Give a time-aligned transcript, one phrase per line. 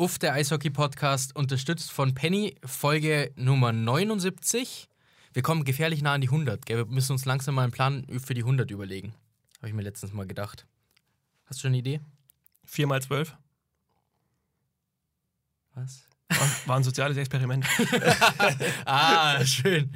[0.00, 4.88] Uff, der Eishockey-Podcast, unterstützt von Penny, Folge Nummer 79.
[5.34, 6.64] Wir kommen gefährlich nah an die 100.
[6.64, 6.78] Gell?
[6.78, 9.12] Wir müssen uns langsam mal einen Plan für die 100 überlegen.
[9.58, 10.66] Habe ich mir letztens mal gedacht.
[11.44, 12.00] Hast du schon eine Idee?
[12.64, 13.36] 4 mal 12
[15.74, 16.08] Was?
[16.30, 17.66] war, war ein soziales Experiment.
[18.86, 19.92] ah, schön.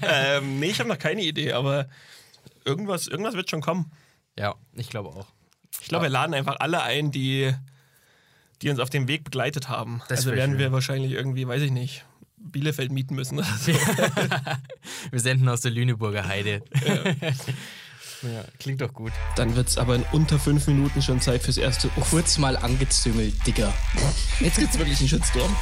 [0.00, 1.90] ähm, nee, ich habe noch keine Idee, aber
[2.64, 3.92] irgendwas, irgendwas wird schon kommen.
[4.38, 5.26] Ja, ich glaube auch.
[5.82, 7.54] Ich glaube, wir laden einfach alle ein, die,
[8.62, 10.00] die uns auf dem Weg begleitet haben.
[10.08, 10.58] Das also werden schön.
[10.58, 12.04] wir wahrscheinlich irgendwie, weiß ich nicht,
[12.38, 13.38] Bielefeld mieten müssen.
[13.38, 13.72] oder so.
[15.10, 16.62] Wir senden aus der Lüneburger Heide.
[18.22, 18.44] Ja.
[18.58, 19.12] klingt doch gut.
[19.36, 21.90] Dann wird es aber in unter fünf Minuten schon Zeit fürs erste.
[21.96, 23.74] Oh, Kurz mal angezüngelt, Digga.
[24.40, 25.54] jetzt gibt's wirklich einen Shitstorm.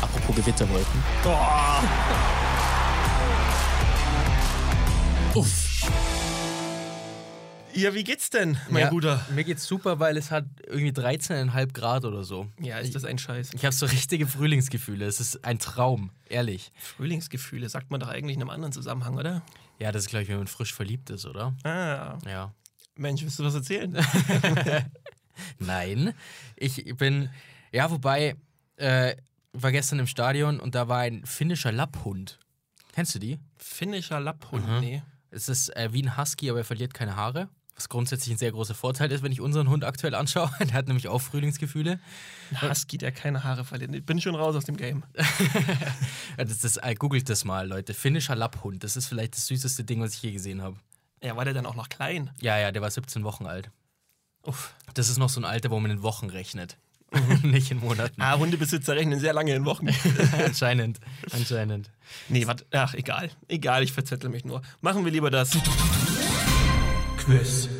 [0.00, 1.02] Apropos Gewitterwolken.
[1.24, 2.43] Uff.
[7.74, 9.24] Ja, wie geht's denn, mein ja, Guter?
[9.34, 12.48] Mir geht's super, weil es hat irgendwie 13,5 Grad oder so.
[12.60, 13.50] Ja, ist das ein Scheiß.
[13.54, 15.04] Ich habe so richtige Frühlingsgefühle.
[15.06, 16.72] Es ist ein Traum, ehrlich.
[16.78, 19.42] Frühlingsgefühle sagt man doch eigentlich in einem anderen Zusammenhang, oder?
[19.80, 21.54] Ja, das ist gleich, wenn man frisch verliebt ist, oder?
[21.64, 22.52] Ah, Ja.
[22.96, 23.92] Mensch, willst du was erzählen?
[25.58, 26.14] Nein,
[26.56, 27.28] ich bin.
[27.72, 28.36] Ja, wobei,
[28.76, 29.16] äh,
[29.52, 32.38] war gestern im Stadion und da war ein finnischer Lapphund.
[32.92, 33.40] Kennst du die?
[33.56, 34.80] Finnischer Lapphund, Mhm.
[34.80, 35.02] nee.
[35.30, 37.48] Es ist äh, wie ein Husky, aber er verliert keine Haare.
[37.76, 40.50] Was grundsätzlich ein sehr großer Vorteil ist, wenn ich unseren Hund aktuell anschaue.
[40.60, 41.98] Der hat nämlich auch Frühlingsgefühle.
[42.50, 43.92] Ein Husky, der keine Haare verliert.
[43.94, 45.02] Ich bin schon raus aus dem Game.
[46.36, 47.94] Das ist, äh, googelt das mal, Leute.
[47.94, 48.82] Finnischer Lapphund.
[48.82, 50.76] Das ist vielleicht das süßeste Ding, was ich je gesehen habe.
[51.22, 52.30] Ja, war der dann auch noch klein?
[52.40, 53.70] Ja, ja, der war 17 Wochen alt.
[54.42, 54.74] Uff.
[54.94, 56.76] Das ist noch so ein Alter, wo man in Wochen rechnet.
[57.42, 58.20] Nicht in Monaten.
[58.20, 59.88] Ah, Hundebesitzer rechnen sehr lange in Wochen.
[60.44, 60.98] anscheinend.
[61.30, 61.90] Anscheinend.
[62.28, 62.66] nee, warte.
[62.72, 63.30] Ach, egal.
[63.48, 64.62] Egal, ich verzettel mich nur.
[64.80, 65.56] Machen wir lieber das.
[67.24, 67.70] Quiz.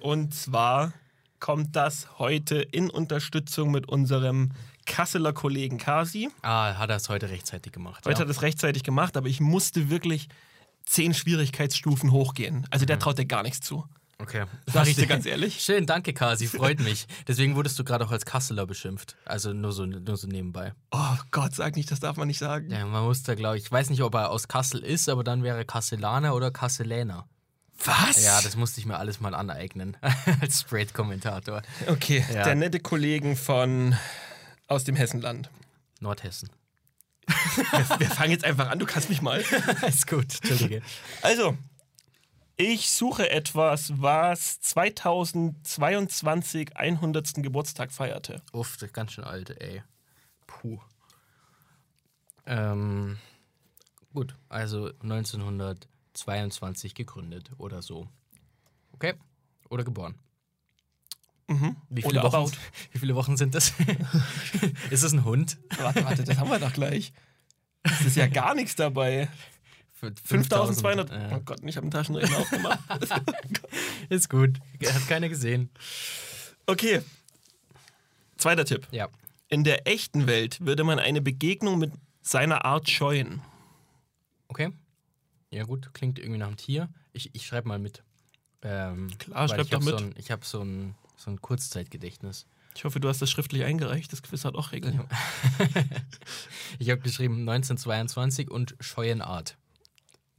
[0.00, 0.94] Und zwar
[1.38, 4.52] kommt das heute in Unterstützung mit unserem
[4.86, 6.30] Kasseler Kollegen Kasi.
[6.40, 8.06] Ah, hat er es heute rechtzeitig gemacht.
[8.06, 8.20] Heute ja.
[8.20, 10.28] hat er es rechtzeitig gemacht, aber ich musste wirklich
[10.86, 12.66] zehn Schwierigkeitsstufen hochgehen.
[12.70, 13.84] Also der traut dir gar nichts zu.
[14.16, 14.46] Okay.
[14.72, 15.60] Sag ich dir ganz ehrlich.
[15.60, 16.46] Schön, danke, Kasi.
[16.46, 17.06] Freut mich.
[17.28, 19.16] Deswegen wurdest du gerade auch als Kasseler beschimpft.
[19.26, 20.72] Also nur so, nur so nebenbei.
[20.90, 22.70] Oh Gott, sag nicht, das darf man nicht sagen.
[22.70, 25.22] Ja, man muss da, glaube ich, ich weiß nicht, ob er aus Kassel ist, aber
[25.22, 27.28] dann wäre er Kasselaner oder Kasseläner.
[27.84, 28.22] Was?
[28.22, 29.96] Ja, das musste ich mir alles mal aneignen.
[30.40, 31.62] als Sprayed-Kommentator.
[31.88, 32.44] Okay, Ja.
[32.44, 33.96] der nette Kollegen von
[34.68, 35.50] aus dem Hessenland.
[36.00, 36.50] Nordhessen.
[37.26, 39.40] Wir, wir fangen jetzt einfach an, du kannst mich mal.
[39.88, 40.82] Ist gut, Entschuldige.
[41.22, 41.56] Also,
[42.56, 47.34] ich suche etwas, was 2022 100.
[47.42, 48.42] Geburtstag feierte.
[48.52, 49.82] Uff, das ist ganz schön alt, ey.
[50.46, 50.78] Puh.
[52.46, 53.18] Ähm,
[54.12, 54.92] gut, also
[56.14, 58.08] 1922 gegründet oder so.
[58.92, 59.14] Okay?
[59.68, 60.14] Oder geboren.
[61.48, 61.76] Mhm.
[61.90, 62.52] Wie viele, Wochen, about.
[62.92, 63.72] wie viele Wochen sind das?
[64.90, 65.58] ist es ein Hund?
[65.76, 67.12] Warte, warte, das haben wir doch gleich.
[67.82, 69.28] Das ist ja gar nichts dabei.
[69.92, 71.10] Für 5200.
[71.10, 71.36] Ja.
[71.36, 72.80] Oh Gott, ich habe einen Taschenrechner aufgemacht.
[74.08, 74.58] Ist gut.
[74.84, 75.70] Hat keiner gesehen.
[76.66, 77.02] Okay.
[78.36, 78.88] Zweiter Tipp.
[78.90, 79.08] Ja.
[79.48, 81.92] In der echten Welt würde man eine Begegnung mit
[82.22, 83.42] seiner Art scheuen.
[84.48, 84.72] Okay.
[85.54, 85.94] Ja, gut.
[85.94, 86.88] Klingt irgendwie nach einem Tier.
[87.12, 88.02] Ich, ich schreibe mal mit.
[88.62, 89.96] Ähm, Klar, schreib doch mit.
[89.98, 92.46] So ein, ich habe so ein, so ein Kurzzeitgedächtnis.
[92.74, 94.12] Ich hoffe, du hast das schriftlich eingereicht.
[94.12, 95.04] Das Quiz hat auch Regeln.
[96.80, 99.56] Ich habe geschrieben 1922 und Scheuenart.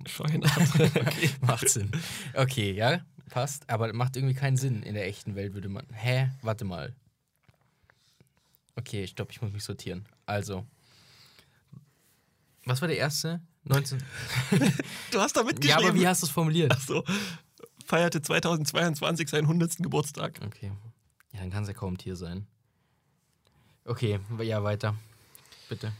[0.05, 0.43] Scheuen.
[0.75, 1.29] okay.
[1.39, 1.89] Macht Sinn.
[2.33, 2.99] Okay, ja,
[3.29, 3.69] passt.
[3.69, 4.83] Aber macht irgendwie keinen Sinn.
[4.83, 5.85] In der echten Welt würde man.
[5.93, 6.29] Hä?
[6.41, 6.93] Warte mal.
[8.75, 10.05] Okay, ich glaube, ich muss mich sortieren.
[10.25, 10.67] Also.
[12.65, 13.39] Was war der erste?
[13.65, 14.03] 19.
[15.11, 15.89] Du hast da ja, mitgeschrieben.
[15.89, 16.71] aber wie hast du es formuliert?
[16.75, 17.03] Ach so.
[17.85, 19.77] Feierte 2022 seinen 100.
[19.77, 20.39] Geburtstag.
[20.43, 20.71] Okay.
[21.33, 22.47] Ja, dann kann es ja kaum ein Tier sein.
[23.85, 24.95] Okay, ja, weiter.
[25.69, 25.91] Bitte.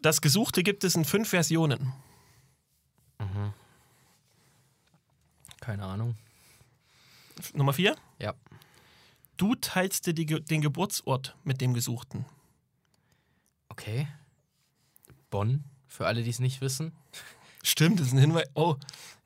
[0.00, 1.92] Das Gesuchte gibt es in fünf Versionen.
[5.68, 6.16] Keine Ahnung.
[7.52, 7.94] Nummer vier.
[8.18, 8.34] Ja.
[9.36, 12.24] Du teilst dir die, den Geburtsort mit dem Gesuchten.
[13.68, 14.08] Okay.
[15.28, 16.92] Bonn, für alle, die es nicht wissen.
[17.62, 18.48] Stimmt, das ist ein Hinweis.
[18.54, 18.76] Oh,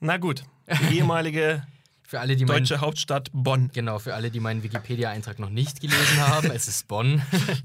[0.00, 0.44] na gut.
[0.91, 1.67] Die ehemalige
[2.05, 2.59] Für alle, die meinen.
[2.59, 3.70] deutsche Hauptstadt Bonn.
[3.73, 7.23] Genau, für alle, die meinen Wikipedia-Eintrag noch nicht gelesen haben, es ist Bonn.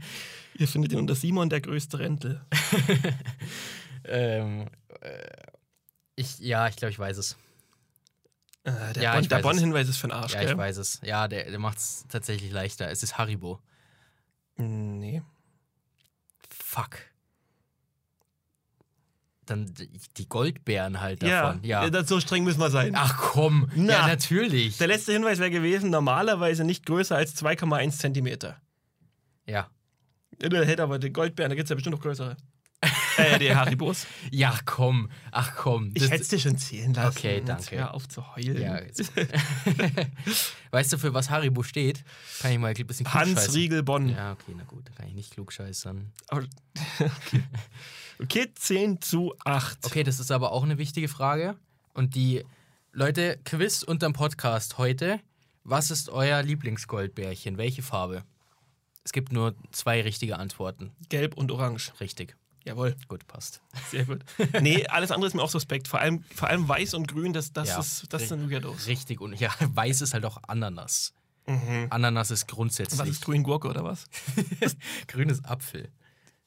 [0.56, 2.42] Ihr findet ihn unter Simon der größte Rentel.
[4.06, 4.68] ähm,
[5.02, 5.28] äh,
[6.16, 7.36] ich, ja, ich glaube, ich weiß es.
[8.64, 9.42] Äh, der Ja, Bonn-.
[9.42, 10.52] Bonn-Hinweis ist für den Arsch, Ja, gell?
[10.52, 11.02] ich weiß es.
[11.04, 12.90] Ja, der, der macht es tatsächlich leichter.
[12.90, 13.60] Es ist Haribo.
[14.56, 15.22] Nee.
[16.50, 17.00] Fuck.
[19.50, 19.74] Dann
[20.18, 21.64] die Goldbeeren halt Ja, davon.
[21.64, 21.90] Ja.
[21.90, 22.94] das- so streng müssen wir sein.
[22.96, 23.94] Ach komm, Na.
[23.94, 24.78] ja natürlich.
[24.78, 28.58] Der letzte Hinweis wäre gewesen, normalerweise nicht größer als 2,1 Zentimeter.
[29.46, 29.68] Ja.
[30.42, 32.38] Ja, Der hätte aber den Goldbeeren, da gibt es ja bestimmt noch größere.
[33.18, 34.06] äh, die Haribos.
[34.30, 35.10] Ja, komm.
[35.32, 35.90] Ach komm.
[35.96, 37.18] Ich hätte es dir schon zählen lassen.
[37.18, 37.76] Okay, danke.
[37.76, 38.62] Hör auf zu heulen.
[38.62, 38.80] ja,
[40.72, 42.04] weißt du, für was Haribo steht?
[42.40, 43.54] Kann ich mal ein bisschen Hans klugscheißen.
[43.56, 44.10] Riegel Bonn.
[44.10, 46.12] Ja, okay, na gut, dann kann ich nicht klugscheißern.
[46.28, 46.46] Aber-
[47.00, 47.44] Okay.
[48.22, 49.86] Okay, 10 zu 8.
[49.86, 51.56] Okay, das ist aber auch eine wichtige Frage.
[51.94, 52.44] Und die
[52.92, 55.20] Leute, Quiz unterm Podcast heute.
[55.64, 57.58] Was ist euer Lieblingsgoldbärchen?
[57.58, 58.24] Welche Farbe?
[59.04, 60.92] Es gibt nur zwei richtige Antworten.
[61.10, 61.92] Gelb und Orange.
[62.00, 62.36] Richtig.
[62.66, 63.62] Jawohl, Gut, passt.
[63.90, 64.26] sehr gut.
[64.62, 65.88] nee, alles andere ist mir auch suspekt.
[65.88, 67.80] Vor allem, vor allem weiß und grün, das, das, Ja.
[67.80, 68.88] ist, das sind Weirdos.
[68.88, 69.22] Richtig.
[69.22, 71.14] Und ja, weiß ist halt auch Ananas.
[71.90, 73.00] Ananas ist grundsätzlich.
[73.00, 74.06] Was ist grün Gurke oder was?
[75.08, 75.90] Grün ist Apfel.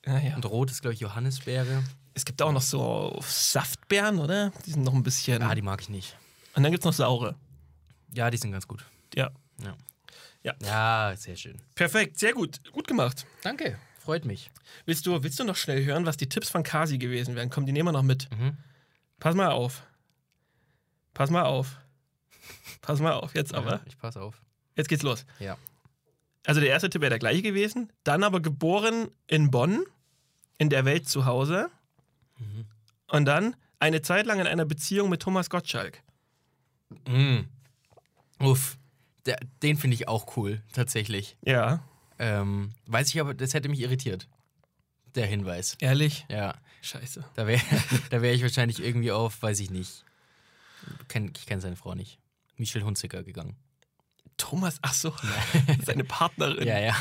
[0.06, 0.34] Ja, ja.
[0.36, 1.82] Und rot ist, glaube ich, Johannisbeere.
[2.14, 4.50] Es gibt auch noch so Saftbeeren, oder?
[4.66, 5.42] Die sind noch ein bisschen.
[5.42, 6.16] Ah, die mag ich nicht.
[6.54, 7.36] und dann gibt es noch saure.
[8.12, 8.84] Ja, die sind ganz gut.
[9.14, 9.30] Ja.
[9.62, 9.76] Ja.
[10.42, 10.54] Ja.
[10.62, 11.60] Ja, sehr schön.
[11.74, 12.60] Perfekt, sehr gut.
[12.72, 13.26] Gut gemacht.
[13.42, 13.78] Danke.
[13.98, 14.50] Freut mich.
[14.86, 17.50] Willst du, willst du noch schnell hören, was die Tipps von Kasi gewesen wären?
[17.50, 18.28] Komm, die nehmen wir noch mit.
[18.32, 18.56] Mhm.
[19.20, 19.82] Pass mal auf.
[21.12, 21.76] Pass mal auf.
[22.80, 23.72] Pass mal auf, jetzt aber.
[23.72, 24.40] Ja, ich passe auf.
[24.74, 25.26] Jetzt geht's los.
[25.38, 25.58] Ja.
[26.46, 27.92] Also der erste Tipp wäre der gleiche gewesen.
[28.04, 29.84] Dann aber geboren in Bonn,
[30.58, 31.70] in der Welt zu Hause.
[32.38, 32.64] Mhm.
[33.08, 36.02] Und dann eine Zeit lang in einer Beziehung mit Thomas Gottschalk.
[37.08, 37.40] Mm.
[38.40, 38.76] Uff.
[39.26, 41.36] Der, den finde ich auch cool, tatsächlich.
[41.44, 41.82] Ja,
[42.18, 44.28] Ähm, weiß ich aber, das hätte mich irritiert.
[45.14, 45.76] Der Hinweis.
[45.80, 46.26] ehrlich?
[46.28, 46.54] Ja.
[46.82, 47.24] Scheiße.
[47.34, 47.60] Da wäre
[48.10, 50.04] da wär ich wahrscheinlich irgendwie auf, weiß ich nicht.
[51.36, 52.18] Ich kenne seine Frau nicht.
[52.56, 53.56] Michelle Hunziker gegangen.
[54.40, 55.12] Thomas, ach so,
[55.84, 56.66] seine Partnerin.
[56.66, 56.96] Ja, ja.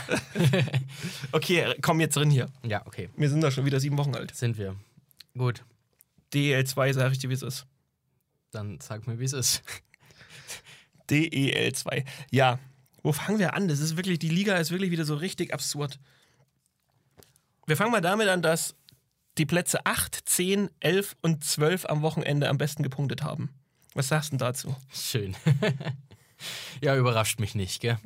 [1.32, 2.50] Okay, komm jetzt drin hier.
[2.64, 3.10] Ja, okay.
[3.16, 4.36] Wir sind da schon wieder sieben Wochen alt.
[4.36, 4.76] Sind wir.
[5.38, 5.64] Gut.
[6.34, 7.66] DEL2, sag ich dir, wie es ist.
[8.52, 9.64] Dann sag mir, wie es ist.
[11.10, 12.06] DEL2.
[12.30, 12.60] Ja,
[13.04, 13.70] wo fangen wir an?
[13.70, 15.98] Das ist wirklich, die Liga ist wirklich wieder so richtig absurd.
[17.68, 18.76] Wir fangen mal damit an, dass
[19.38, 23.50] die Plätze 8, 10, 11 und 12 am Wochenende am besten gepunktet haben.
[23.94, 24.76] Was sagst du dazu?
[24.92, 25.36] Schön.
[26.82, 27.98] ja, überrascht mich nicht, gell?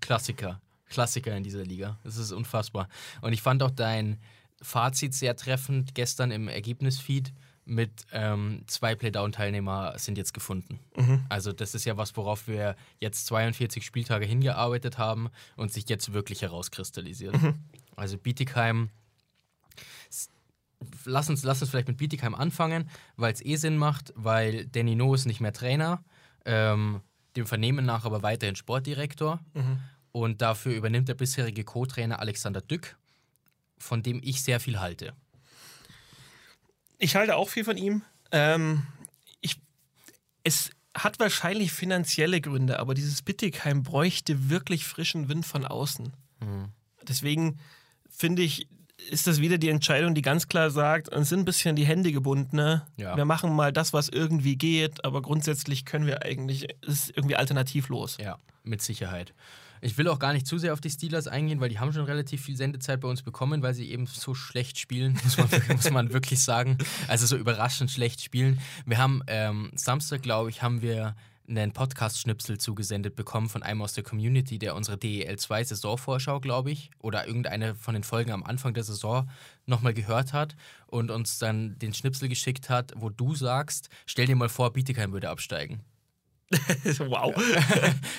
[0.00, 0.60] Klassiker.
[0.88, 1.98] Klassiker in dieser Liga.
[2.04, 2.88] Das ist unfassbar.
[3.20, 4.18] Und ich fand auch dein
[4.62, 7.32] Fazit sehr treffend gestern im Ergebnisfeed
[7.66, 10.78] mit ähm, zwei Playdown-Teilnehmer sind jetzt gefunden.
[11.30, 16.12] Also das ist ja was, worauf wir jetzt 42 Spieltage hingearbeitet haben und sich jetzt
[16.12, 17.34] wirklich herauskristallisiert.
[17.96, 18.90] Also Bietigheim
[21.04, 24.94] lass uns, lass uns vielleicht mit Bietigheim anfangen, weil es eh Sinn macht, weil Danny
[24.94, 26.02] No ist nicht mehr Trainer,
[26.44, 27.00] ähm,
[27.36, 29.40] dem Vernehmen nach aber weiterhin Sportdirektor.
[30.12, 32.96] Und dafür übernimmt der bisherige Co-Trainer Alexander Dück,
[33.78, 35.12] von dem ich sehr viel halte.
[36.98, 38.02] Ich halte auch viel von ihm.
[38.30, 38.86] Ähm,
[39.40, 39.60] ich,
[40.44, 46.12] es hat wahrscheinlich finanzielle Gründe, aber dieses Bittigheim bräuchte wirklich frischen Wind von außen.
[47.02, 47.58] Deswegen
[48.08, 48.68] finde ich,
[49.10, 52.12] ist das wieder die Entscheidung, die ganz klar sagt, uns sind ein bisschen die Hände
[52.12, 52.56] gebunden.
[52.56, 52.86] Ne?
[52.96, 53.16] Ja.
[53.16, 58.16] Wir machen mal das, was irgendwie geht, aber grundsätzlich können wir eigentlich, ist irgendwie alternativlos.
[58.20, 59.34] Ja, mit Sicherheit.
[59.80, 62.04] Ich will auch gar nicht zu sehr auf die Steelers eingehen, weil die haben schon
[62.04, 65.90] relativ viel Sendezeit bei uns bekommen, weil sie eben so schlecht spielen, muss man, muss
[65.90, 66.78] man wirklich sagen.
[67.06, 68.60] Also so überraschend schlecht spielen.
[68.86, 71.14] Wir haben ähm, Samstag, glaube ich, haben wir
[71.48, 77.26] einen Podcast-Schnipsel zugesendet bekommen von einem aus der Community, der unsere DEL2-Saisonvorschau, glaube ich, oder
[77.26, 79.28] irgendeine von den Folgen am Anfang der Saison
[79.66, 84.36] nochmal gehört hat und uns dann den Schnipsel geschickt hat, wo du sagst, stell dir
[84.36, 85.80] mal vor, Bietigheim würde absteigen.
[86.98, 87.34] wow.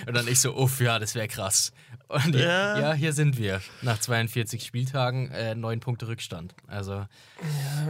[0.07, 1.71] Und dann ich so, uff, ja, das wäre krass.
[2.07, 2.41] Und ja.
[2.45, 2.79] Ja.
[2.79, 3.61] ja, hier sind wir.
[3.81, 6.53] Nach 42 Spieltagen äh, neun Punkte Rückstand.
[6.67, 7.05] Also,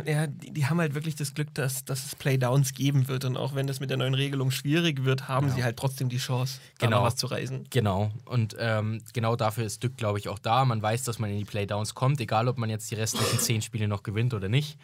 [0.05, 3.25] Ja, die, die haben halt wirklich das Glück, dass, dass es Playdowns geben wird.
[3.25, 6.17] Und auch wenn das mit der neuen Regelung schwierig wird, haben sie halt trotzdem die
[6.17, 7.03] Chance, da Genau.
[7.03, 7.65] was zu reisen.
[7.69, 8.11] genau.
[8.25, 10.63] Und ähm, genau dafür ist Dück, glaube ich, auch da.
[10.65, 13.61] Man weiß, dass man in die Playdowns kommt, egal ob man jetzt die restlichen zehn
[13.61, 14.77] Spiele noch gewinnt oder nicht.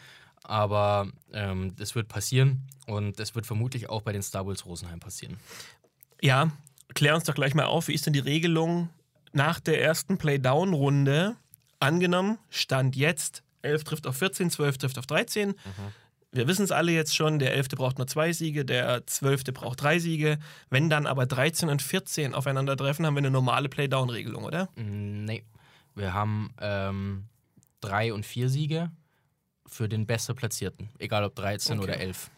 [0.43, 5.00] Aber ähm, das wird passieren und es wird vermutlich auch bei den Star Wars Rosenheim
[5.00, 5.38] passieren.
[6.21, 6.51] Ja,
[6.93, 8.89] klär uns doch gleich mal auf, wie ist denn die Regelung
[9.33, 11.36] nach der ersten Playdown-Runde?
[11.79, 15.55] Angenommen, Stand jetzt, 11 trifft auf 14, 12 trifft auf 13.
[16.31, 17.69] Wir wissen es alle jetzt schon, der 11.
[17.69, 19.45] braucht nur zwei Siege, der 12.
[19.53, 20.39] braucht drei Siege.
[20.69, 24.69] Wenn dann aber 13 und 14 aufeinandertreffen, haben wir eine normale Playdown-Regelung, oder?
[24.75, 25.43] Nee,
[25.93, 27.25] wir haben ähm,
[27.81, 28.91] drei und vier Siege
[29.72, 31.84] für den besser Platzierten, egal ob 13 Okay.
[31.84, 32.30] oder 11.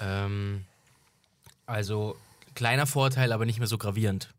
[0.00, 0.64] Ähm,
[1.66, 2.16] also
[2.54, 4.32] kleiner Vorteil, aber nicht mehr so gravierend,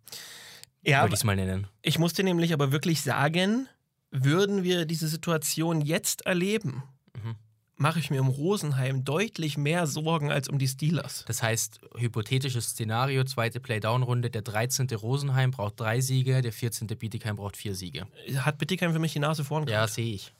[0.84, 1.68] Ja, würde ich es mal nennen.
[1.82, 3.68] Ich muss dir nämlich aber wirklich sagen,
[4.10, 6.84] würden wir diese Situation jetzt erleben,
[7.14, 7.36] Mhm.
[7.78, 11.24] mache ich mir um Rosenheim deutlich mehr Sorgen als um die Steelers.
[11.28, 14.88] Das heißt, hypothetisches Szenario, zweite Playdown-Runde, der 13.
[14.96, 16.88] Rosenheim braucht drei Siege, der 14.
[16.88, 18.08] Bietigheim braucht vier Siege.
[18.38, 20.34] Hat Bittigheim für mich die Nase vorn Ja, sehe ich.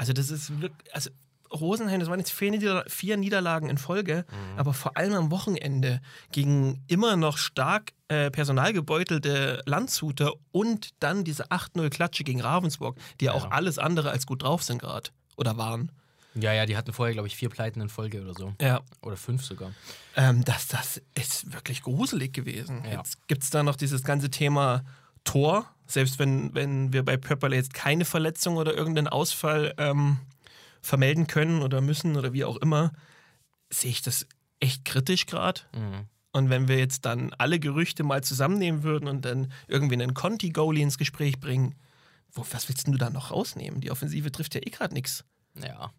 [0.00, 1.10] Also das ist wirklich, also
[1.52, 4.24] Rosenheim, das waren jetzt vier, Nieder vier Niederlagen in Folge,
[4.56, 6.00] aber vor allem am Wochenende
[6.32, 13.32] gegen immer noch stark äh, personalgebeutelte Landshuter und dann diese 8-0-Klatsche gegen Ravensburg, die ja.
[13.34, 15.92] auch alles andere als gut drauf sind gerade oder waren.
[16.34, 18.54] Ja, ja, die hatten vorher, glaube ich, vier Pleiten in Folge oder so.
[18.58, 18.80] Ja.
[19.02, 19.72] Oder fünf sogar.
[20.16, 22.84] Ähm, das, das ist wirklich gruselig gewesen.
[22.84, 22.98] Ja.
[22.98, 24.82] Jetzt gibt es da noch dieses ganze Thema
[25.30, 25.72] Tor.
[25.86, 30.18] Selbst wenn, wenn wir bei Pöpperle jetzt keine Verletzung oder irgendeinen Ausfall ähm,
[30.82, 32.92] vermelden können oder müssen oder wie auch immer,
[33.70, 34.26] sehe ich das
[34.58, 35.60] echt kritisch gerade.
[35.72, 36.06] Mhm.
[36.32, 40.82] Und wenn wir jetzt dann alle Gerüchte mal zusammennehmen würden und dann irgendwie einen Conti-Goalie
[40.82, 41.76] ins Gespräch bringen,
[42.32, 43.80] wo, was willst du da noch rausnehmen?
[43.80, 45.24] Die Offensive trifft ja eh gerade nichts.
[45.54, 45.92] Ja,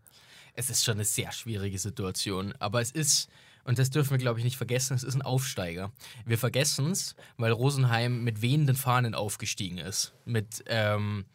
[0.53, 2.53] es ist schon eine sehr schwierige Situation.
[2.59, 3.29] Aber es ist,
[3.63, 5.91] und das dürfen wir, glaube ich, nicht vergessen, es ist ein Aufsteiger.
[6.25, 10.13] Wir vergessen es, weil Rosenheim mit wehenden Fahnen aufgestiegen ist.
[10.25, 11.25] Mit, ähm,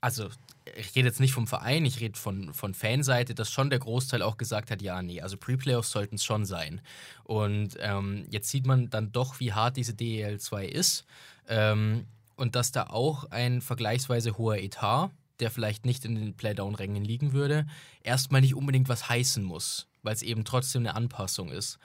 [0.00, 0.28] also
[0.76, 4.22] ich rede jetzt nicht vom Verein, ich rede von, von Fanseite, dass schon der Großteil
[4.22, 6.80] auch gesagt hat, ja, nee, also Pre-Playoffs sollten es schon sein.
[7.24, 11.04] Und ähm, jetzt sieht man dann doch, wie hart diese DEL2 ist.
[11.48, 12.06] Ähm,
[12.36, 17.32] und dass da auch ein vergleichsweise hoher Etat, der vielleicht nicht in den Playdown-Rängen liegen
[17.32, 17.66] würde,
[18.02, 21.78] erstmal nicht unbedingt was heißen muss, weil es eben trotzdem eine Anpassung ist.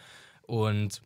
[0.44, 1.02] Und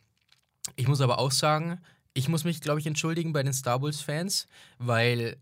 [0.76, 1.82] ich muss aber auch sagen,
[2.14, 4.48] ich muss mich, glaube ich, entschuldigen bei den Star Bulls-Fans,
[4.80, 5.38] weil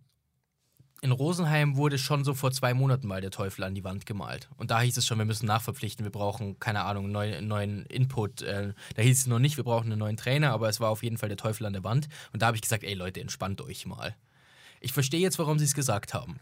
[1.01, 4.49] in Rosenheim wurde schon so vor zwei Monaten mal der Teufel an die Wand gemalt.
[4.57, 8.41] Und da hieß es schon, wir müssen nachverpflichten, wir brauchen, keine Ahnung, neuen, neuen Input.
[8.41, 11.03] Äh, da hieß es noch nicht, wir brauchen einen neuen Trainer, aber es war auf
[11.03, 12.07] jeden Fall der Teufel an der Wand.
[12.33, 14.15] Und da habe ich gesagt, ey Leute, entspannt euch mal.
[14.79, 16.39] Ich verstehe jetzt, warum sie es gesagt haben.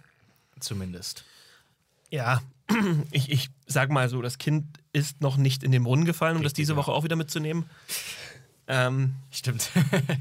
[0.60, 1.24] Zumindest.
[2.10, 2.41] Ja,
[3.12, 6.43] ich, ich sag mal so, das Kind ist noch nicht in den Brunnen gefallen, um
[6.43, 6.77] das Richtig, diese ja.
[6.77, 7.65] Woche auch wieder mitzunehmen.
[8.67, 9.72] Ähm, Stimmt.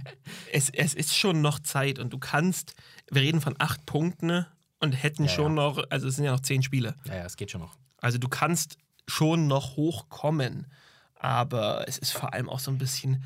[0.52, 2.74] es, es ist schon noch Zeit und du kannst,
[3.10, 4.46] wir reden von acht Punkten ne,
[4.80, 5.62] und hätten Ja, schon ja.
[5.62, 6.96] noch, also es sind ja noch zehn Spiele.
[7.04, 7.76] ja, ja, es geht schon noch.
[7.98, 10.66] Also du kannst schon noch hochkommen,
[11.14, 13.22] aber es ist vor allem auch so ein bisschen,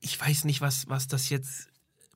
[0.00, 1.68] ich weiß nicht, was, was das jetzt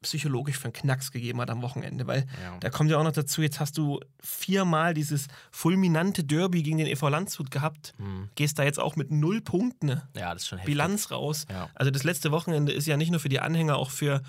[0.03, 2.57] psychologisch für einen Knacks gegeben hat am Wochenende, weil Ja.
[2.61, 6.87] da kommt ja auch noch dazu, jetzt hast du viermal dieses fulminante Derby gegen den
[6.87, 8.31] EV Landshut gehabt, Hm.
[8.35, 10.73] gehst da jetzt auch mit null Punkten Ja, das ist schon heftig.
[10.73, 11.47] Bilanz raus.
[11.51, 11.69] Ja.
[11.75, 14.23] Also das letzte Wochenende ist ja nicht nur für die Anhänger, auch für,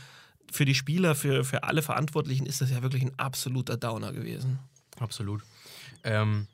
[0.52, 4.60] für die Spieler, für, für alle Verantwortlichen ist das ja wirklich ein absoluter Downer gewesen.
[5.00, 5.42] Absolut.
[6.04, 6.48] Ähm,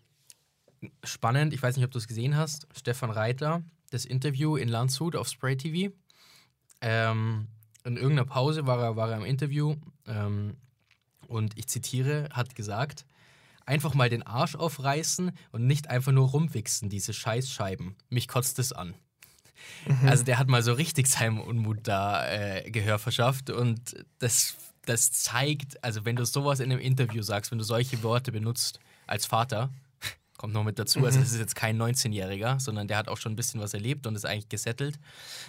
[1.04, 5.16] spannend, ich weiß nicht, ob du es gesehen hast, Stefan Reiter, das Interview in Landshut
[5.16, 5.92] auf Spray TV.
[6.82, 7.48] Ähm,
[7.88, 9.75] in irgendeiner Pause war er, war er im Interview
[10.06, 10.58] ähm,
[11.27, 13.06] und ich zitiere, hat gesagt,
[13.65, 17.96] einfach mal den Arsch aufreißen und nicht einfach nur rumwichsen, diese Scheißscheiben.
[18.10, 18.94] Mich kotzt es an.
[20.06, 25.12] Also der hat mal so richtig seinem Unmut da äh, Gehör verschafft und das, das
[25.12, 29.25] zeigt, also wenn du sowas in einem Interview sagst, wenn du solche Worte benutzt als
[29.25, 29.70] Vater,
[30.38, 33.34] kommt noch mit dazu, also das ist jetzt kein 19-Jähriger, sondern der hat auch schon
[33.34, 35.00] ein bisschen was erlebt und ist eigentlich gesettelt.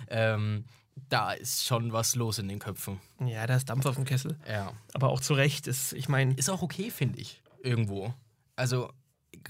[0.08, 0.64] Ähm,
[1.08, 3.00] da ist schon was los in den Köpfen.
[3.24, 4.36] Ja, da ist Dampf auf dem Kessel.
[4.48, 4.72] Ja.
[4.94, 5.66] Aber auch zu Recht.
[5.66, 8.14] Ist, ich meine, Ist auch okay, finde ich, irgendwo.
[8.56, 8.92] Also,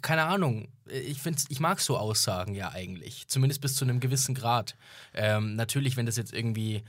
[0.02, 0.68] keine Ahnung.
[0.86, 3.28] Ich, find's, ich mag so Aussagen ja eigentlich.
[3.28, 4.76] Zumindest bis zu einem gewissen Grad.
[5.14, 6.82] Ähm, natürlich, wenn das jetzt irgendwie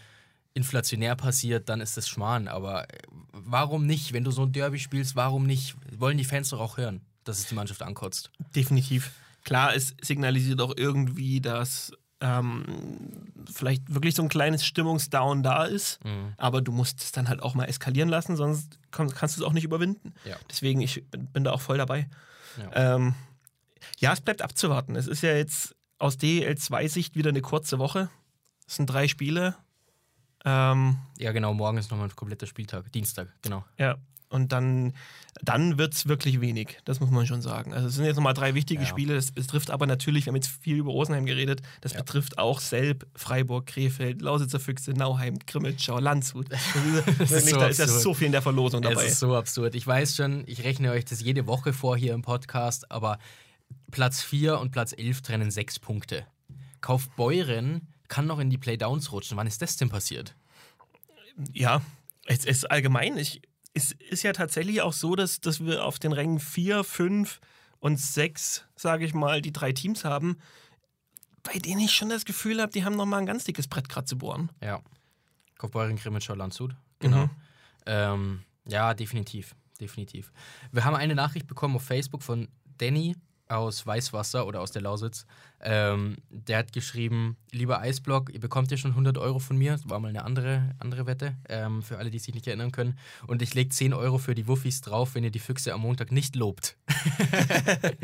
[0.54, 2.48] inflationär passiert, dann ist das Schmarrn.
[2.48, 2.98] Aber äh,
[3.32, 4.14] warum nicht?
[4.14, 5.76] Wenn du so ein Derby spielst, warum nicht?
[5.98, 8.32] Wollen die Fans doch auch hören, dass es die Mannschaft ankotzt.
[8.56, 9.12] definitiv.
[9.46, 12.66] Klar, es signalisiert auch irgendwie, dass ähm,
[13.52, 16.04] vielleicht wirklich so ein kleines Stimmungsdown da ist.
[16.04, 16.34] Mhm.
[16.38, 19.48] Aber du musst es dann halt auch mal eskalieren lassen, sonst komm, kannst du es
[19.48, 20.14] auch nicht überwinden.
[20.26, 20.36] Ja.
[20.50, 22.10] Deswegen, ich bin, da auch voll dabei.
[22.58, 22.96] Ja.
[22.96, 23.16] Ähm,
[24.00, 24.96] ja, es bleibt abzuwarten.
[24.96, 28.10] Es ist ja jetzt aus DL2-Sicht wieder eine kurze Woche.
[28.68, 29.56] Es sind drei Spiele.
[30.46, 31.54] Ähm, ja, genau.
[31.54, 32.92] Morgen ist nochmal ein kompletter Spieltag.
[32.92, 33.66] Dienstag, genau.
[33.78, 33.98] ja,
[34.30, 34.94] und dann,
[35.42, 36.78] dann wird es wirklich wenig.
[36.86, 37.74] Das muss man schon sagen.
[37.74, 38.88] Also es sind jetzt nochmal drei wichtige Ja.
[38.88, 39.16] Spiele.
[39.16, 42.00] Es betrifft aber natürlich, wir haben jetzt viel über Rosenheim geredet, das Ja.
[42.00, 46.48] betrifft auch Selb, Freiburg, Krefeld, Lausitzer Füchse, Nauheim, Grimmitschau, Landshut.
[46.52, 49.06] Das ist, so da ist ja so viel in der Verlosung dabei.
[49.06, 49.74] Es ist so absurd.
[49.76, 53.18] Ich weiß schon, ich rechne euch das jede Woche vor hier im Podcast, aber
[53.92, 56.26] Platz 4 und Platz 11 trennen sechs Punkte.
[56.82, 59.38] Kaufbeuren kann noch in die Playdowns rutschen.
[59.38, 60.36] Wann ist das denn passiert?
[61.54, 61.82] Ja,
[62.26, 63.18] es ist allgemein.
[63.18, 63.42] Ich,
[63.74, 67.40] es ist ja tatsächlich auch so, dass, dass wir auf den Rängen 4, 5
[67.80, 70.38] und 6, sage ich mal, die drei Teams haben,
[71.44, 74.06] bei denen ich schon das Gefühl habe, die haben nochmal ein ganz dickes Brett gerade
[74.06, 74.52] zu bohren.
[74.62, 74.82] Ja.
[75.58, 76.76] Kaufbeuren, Grimmitschau, Landshut.
[77.00, 77.26] Genau.
[77.26, 77.30] Mhm.
[77.86, 79.56] Ähm, ja, definitiv.
[79.80, 80.32] Definitiv.
[80.72, 83.16] Wir haben eine Nachricht bekommen auf Facebook von Danny
[83.50, 85.26] aus Weißwasser oder aus der Lausitz.
[85.62, 89.74] Ähm, der hat geschrieben, lieber Eisblock, ihr bekommt ja schon 100 Euro von mir.
[89.74, 92.98] Das war mal eine andere, andere Wette, ähm, für alle, die sich nicht erinnern können.
[93.28, 96.12] Und ich lege 10 Euro für die Wuffis drauf, wenn ihr die Füchse am Montag
[96.12, 96.78] nicht lobt.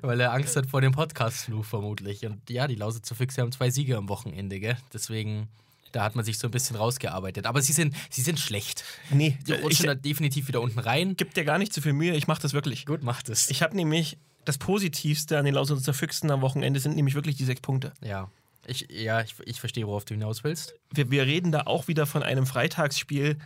[0.00, 2.26] Weil er Angst hat vor dem Podcast-Fluch vermutlich.
[2.26, 4.76] Und ja, die Lausitzer Füchse haben zwei Siege am Wochenende, gell?
[4.92, 5.48] Deswegen...
[5.92, 7.46] Da hat man sich so ein bisschen rausgearbeitet.
[7.46, 8.82] Aber sie sind, sie sind schlecht.
[9.10, 11.16] Nee, Die ich rutschen da definitiv wieder unten rein.
[11.16, 12.86] gebe dir gar nicht zu viel Mühe, ich mache das wirklich.
[12.86, 13.50] Gut, macht es.
[13.50, 17.44] Ich habe nämlich das Positivste an den Lausitzer Füchsen am Wochenende sind nämlich wirklich die
[17.44, 17.92] sechs Punkte.
[18.00, 18.28] Ja.
[18.66, 20.74] Ich, ja, ich, ich verstehe, worauf du hinaus willst.
[20.92, 23.36] Wir, wir reden da auch wieder von einem Freitagsspiel.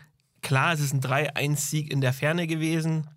[0.42, 3.08] Klar, es ist ein 3-1-Sieg in der Ferne gewesen.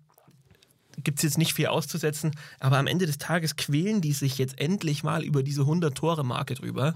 [1.04, 2.32] Gibt es jetzt nicht viel auszusetzen.
[2.58, 6.94] Aber am Ende des Tages quälen die sich jetzt endlich mal über diese 100-Tore-Marke drüber.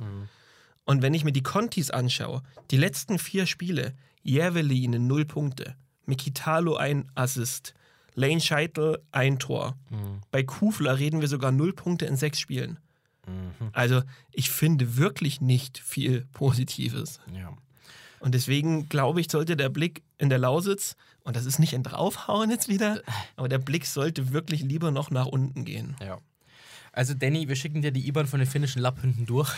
[0.84, 5.76] Und wenn ich mir die Contis anschaue, die letzten vier Spiele, Järvelin 0 Punkte,
[6.06, 7.74] Mikitalo ein Assist,
[8.14, 9.76] Lane Scheitel ein Tor.
[10.30, 12.78] Bei Kufler reden wir sogar 0 Punkte in sechs Spielen.
[13.72, 17.20] Also ich finde wirklich nicht viel Positives.
[17.34, 17.56] Ja.
[18.20, 21.82] Und deswegen glaube ich, sollte der Blick in der Lausitz, und das ist nicht ein
[21.82, 23.00] Draufhauen jetzt wieder,
[23.36, 25.96] aber der Blick sollte wirklich lieber noch nach unten gehen.
[26.00, 26.18] ja.
[26.94, 29.52] Also, Danny, wir schicken dir die IBAN von den finnischen Lapphünden durch.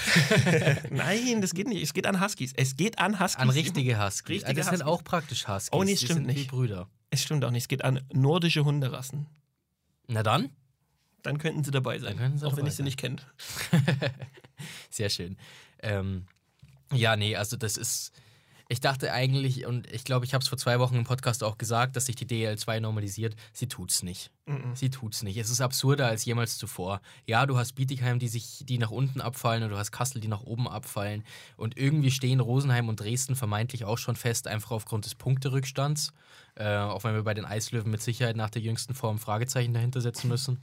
[0.90, 1.82] Nein, das geht nicht.
[1.82, 2.54] Es geht an Huskies.
[2.56, 3.36] Es geht an Huskies.
[3.36, 4.36] An richtige Huskies.
[4.42, 5.00] Richtige also das sind Huskies.
[5.00, 5.72] auch praktisch Huskies.
[5.72, 6.50] Oh, nee, es stimmt sind nicht.
[6.50, 6.88] Brüder.
[7.10, 7.64] Es stimmt auch nicht.
[7.64, 9.26] Es geht an nordische Hunderassen.
[10.08, 10.48] Na dann,
[11.22, 12.16] Dann könnten sie dabei sein.
[12.36, 13.16] Sie auch wenn dabei ich sie nicht kenne.
[14.90, 15.36] sehr schön.
[15.82, 16.24] Ähm,
[16.92, 18.12] ja, nee, also das ist.
[18.68, 21.56] Ich dachte eigentlich, und ich glaube, ich habe es vor zwei Wochen im Podcast auch
[21.56, 23.36] gesagt, dass sich die DL2 normalisiert.
[23.52, 24.32] Sie tut's nicht.
[24.74, 25.36] Sie tut's nicht.
[25.36, 27.00] Es ist absurder als jemals zuvor.
[27.26, 30.26] Ja, du hast Bietigheim, die sich, die nach unten abfallen, und du hast Kassel, die
[30.28, 31.22] nach oben abfallen.
[31.56, 36.12] Und irgendwie stehen Rosenheim und Dresden vermeintlich auch schon fest, einfach aufgrund des Punkterückstands.
[36.56, 40.00] Äh, auch wenn wir bei den Eislöwen mit Sicherheit nach der jüngsten Form Fragezeichen dahinter
[40.00, 40.58] setzen müssen.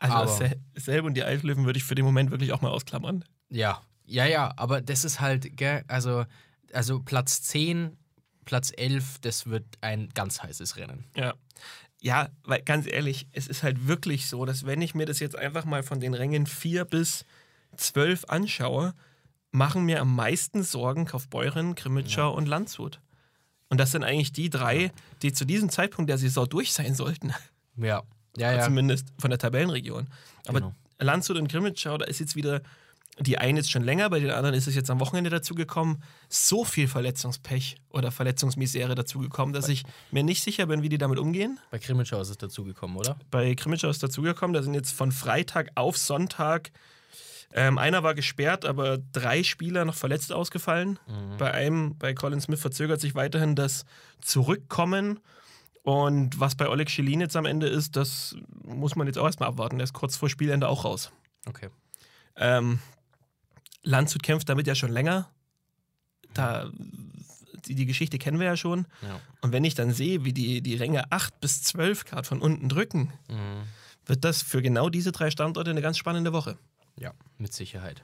[0.00, 2.70] Also Aber- das selbe und die Eislöwen würde ich für den Moment wirklich auch mal
[2.70, 3.24] ausklammern.
[3.48, 6.24] Ja, ja, ja, aber das ist halt, gell, also,
[6.76, 7.96] also Platz 10,
[8.44, 11.04] Platz 11, das wird ein ganz heißes Rennen.
[11.16, 11.34] Ja.
[12.02, 15.34] Ja, weil ganz ehrlich, es ist halt wirklich so, dass wenn ich mir das jetzt
[15.34, 17.24] einfach mal von den Rängen 4 bis
[17.76, 18.94] 12 anschaue,
[19.50, 23.00] machen mir am meisten Sorgen Kaufbeuren, Krimitschau und Landshut.
[23.68, 27.32] Und das sind eigentlich die drei, die zu diesem Zeitpunkt der Saison durch sein sollten.
[27.76, 28.02] Ja,
[28.36, 28.62] ja, ja.
[28.62, 30.08] Zumindest von der Tabellenregion.
[30.46, 30.74] Aber Genau.
[30.98, 32.62] Landshut und Krimitschau, da ist jetzt wieder,
[33.18, 36.64] die einen ist schon länger, bei den anderen ist es jetzt am Wochenende dazugekommen, so
[36.64, 41.58] viel Verletzungspech oder Verletzungsmisere dazugekommen, dass ich mir nicht sicher bin, wie die damit umgehen.
[41.70, 43.18] Bei Krimitschau ist es dazugekommen, oder?
[43.30, 46.70] Bei Krimitschau ist dazugekommen, da sind jetzt von Freitag auf Sonntag,
[47.52, 50.98] ähm, einer war gesperrt, aber drei Spieler noch verletzt ausgefallen.
[51.38, 53.86] Bei einem, bei Colin Smith verzögert sich weiterhin das
[54.20, 55.20] Zurückkommen.
[55.82, 59.48] Und was bei Oleg Schilin jetzt am Ende ist, das muss man jetzt auch erstmal
[59.48, 59.78] abwarten.
[59.78, 61.12] Der ist kurz vor Spielende auch raus.
[61.46, 61.68] Okay.
[62.36, 62.80] Ähm,
[63.86, 65.30] Landshut kämpft damit ja schon länger.
[66.34, 66.70] Da,
[67.66, 68.86] die, die Geschichte kennen wir ja schon.
[69.02, 69.20] Ja.
[69.40, 72.68] Und wenn ich dann sehe, wie die, die Ränge 8 bis 12 Grad von unten
[72.68, 73.62] drücken, Mhm.
[74.04, 76.58] wird das für genau diese drei Standorte eine ganz spannende Woche.
[76.98, 78.02] Ja, mit Sicherheit.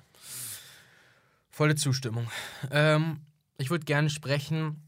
[1.50, 2.30] Volle Zustimmung.
[2.70, 3.20] Ähm,
[3.58, 4.82] ich würde gerne sprechen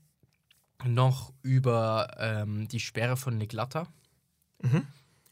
[0.85, 3.87] noch über ähm, die Sperre von Nick Latter.
[4.63, 4.87] Mhm.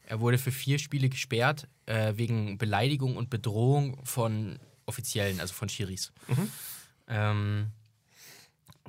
[0.05, 5.69] Er wurde für vier Spiele gesperrt äh, wegen Beleidigung und Bedrohung von Offiziellen, also von
[5.69, 6.11] Schiris.
[6.27, 6.51] Mhm.
[7.07, 7.71] Ähm,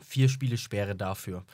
[0.01, 1.45] vier Spiele Sperre dafür.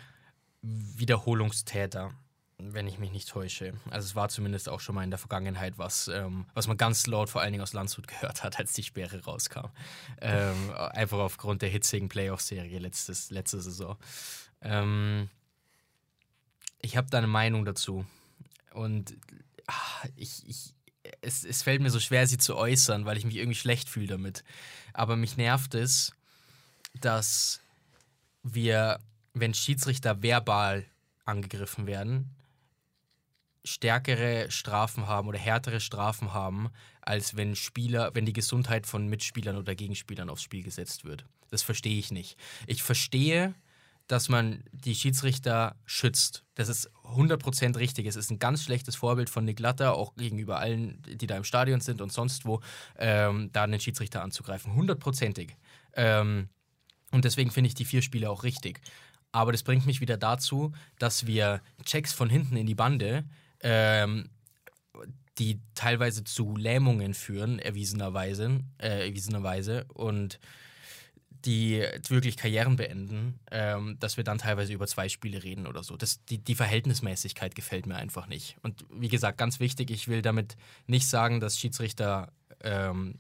[0.63, 2.13] Wiederholungstäter,
[2.59, 3.73] wenn ich mich nicht täusche.
[3.91, 7.07] Also es war zumindest auch schon mal in der Vergangenheit was, ähm, was man ganz
[7.07, 9.69] laut vor allen Dingen aus Landshut gehört hat, als die Sperre rauskam.
[10.21, 13.97] Ähm, einfach aufgrund der hitzigen Playoff-Serie letztes, letzte Saison.
[14.61, 15.31] Ähm,
[16.83, 18.05] ich habe da eine Meinung dazu.
[18.73, 19.17] Und
[19.67, 20.75] ah, ich, ich,
[21.21, 24.07] es, es fällt mir so schwer, sie zu äußern, weil ich mich irgendwie schlecht fühle
[24.07, 24.45] damit.
[24.93, 26.13] Aber mich nervt es,
[27.01, 27.61] dass
[28.43, 29.01] wir,
[29.35, 30.85] wenn Schiedsrichter verbal
[31.25, 32.31] angegriffen werden,
[33.65, 36.71] stärkere Strafen haben oder härtere Strafen haben,
[37.03, 41.27] als wenn Spieler, wenn die Gesundheit von Mitspielern oder Gegenspielern aufs Spiel gesetzt wird.
[41.51, 42.39] Das verstehe ich nicht.
[42.67, 43.55] Ich verstehe,
[44.11, 46.45] dass man die Schiedsrichter schützt.
[46.57, 48.07] Das ist 100% richtig.
[48.07, 51.45] Es ist ein ganz schlechtes Vorbild von Nick Latter, auch gegenüber allen, die da im
[51.45, 52.61] Stadion sind und sonst wo,
[52.99, 54.75] ähm, da einen Schiedsrichter anzugreifen.
[54.75, 55.57] Hundertprozentig.
[55.93, 56.49] Ähm,
[57.13, 58.81] und deswegen finde ich die vier Spiele auch richtig.
[59.31, 63.25] Aber das bringt mich wieder dazu, dass wir Checks von hinten in die Bande,
[63.61, 64.29] ähm,
[65.39, 69.85] die teilweise zu Lähmungen führen, erwiesenerweise, äh, erwiesenerweise.
[69.95, 70.41] Und
[71.45, 75.97] die wirklich Karrieren beenden, ähm, dass wir dann teilweise über zwei Spiele reden oder so.
[75.97, 78.57] Das, die, die Verhältnismäßigkeit gefällt mir einfach nicht.
[78.63, 83.19] Und wie gesagt, ganz wichtig, ich will damit nicht sagen, dass Schiedsrichter ähm,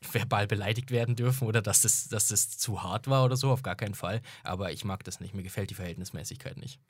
[0.00, 3.62] verbal beleidigt werden dürfen oder dass das, dass das zu hart war oder so, auf
[3.62, 4.22] gar keinen Fall.
[4.42, 6.80] Aber ich mag das nicht, mir gefällt die Verhältnismäßigkeit nicht.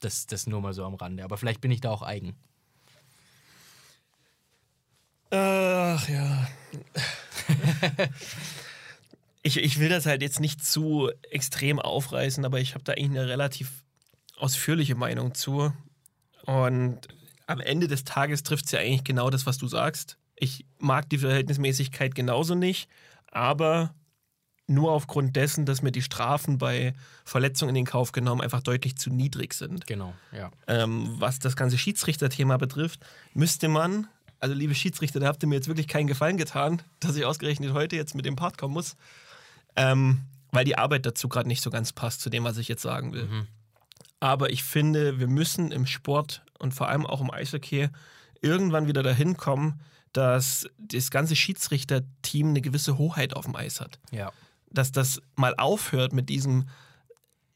[0.00, 1.24] Das, das nur mal so am Rande.
[1.24, 2.36] Aber vielleicht bin ich da auch eigen.
[5.30, 6.48] Ach ja.
[9.42, 13.10] ich, ich will das halt jetzt nicht zu extrem aufreißen, aber ich habe da eigentlich
[13.10, 13.84] eine relativ
[14.36, 15.72] ausführliche Meinung zu.
[16.44, 17.00] Und
[17.46, 20.18] am Ende des Tages trifft es ja eigentlich genau das, was du sagst.
[20.36, 22.88] Ich mag die Verhältnismäßigkeit genauso nicht,
[23.30, 23.94] aber
[24.68, 28.96] nur aufgrund dessen, dass mir die Strafen bei Verletzungen in den Kauf genommen einfach deutlich
[28.96, 29.86] zu niedrig sind.
[29.86, 30.50] Genau, ja.
[30.66, 33.00] Ähm, was das ganze Schiedsrichterthema betrifft,
[33.32, 34.08] müsste man,
[34.40, 37.72] also liebe Schiedsrichter, da habt ihr mir jetzt wirklich keinen Gefallen getan, dass ich ausgerechnet
[37.72, 38.94] heute jetzt mit dem Part kommen muss,
[39.78, 40.20] ähm,
[40.52, 43.12] weil die Arbeit dazu gerade nicht so ganz passt zu dem, was ich jetzt sagen
[43.12, 43.24] will.
[43.26, 43.46] Mhm.
[44.20, 47.88] Aber ich finde, wir müssen im Sport und vor allem auch im Eishockey
[48.42, 49.80] irgendwann wieder dahin kommen,
[50.12, 54.32] dass das ganze Schiedsrichterteam eine gewisse Hoheit auf dem Eis hat Ja.
[54.70, 56.68] dass das mal aufhört mit diesem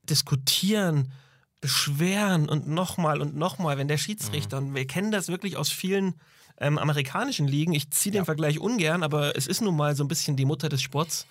[0.08, 1.12] Diskutieren,
[1.60, 6.14] Beschweren und nochmal und nochmal, wenn der Schiedsrichter, und wir kennen das wirklich aus vielen
[6.58, 8.24] ähm, amerikanischen Ligen, ich ziehe den Ja.
[8.24, 11.26] Vergleich ungern, aber es ist nun mal so ein bisschen die Mutter des Sports.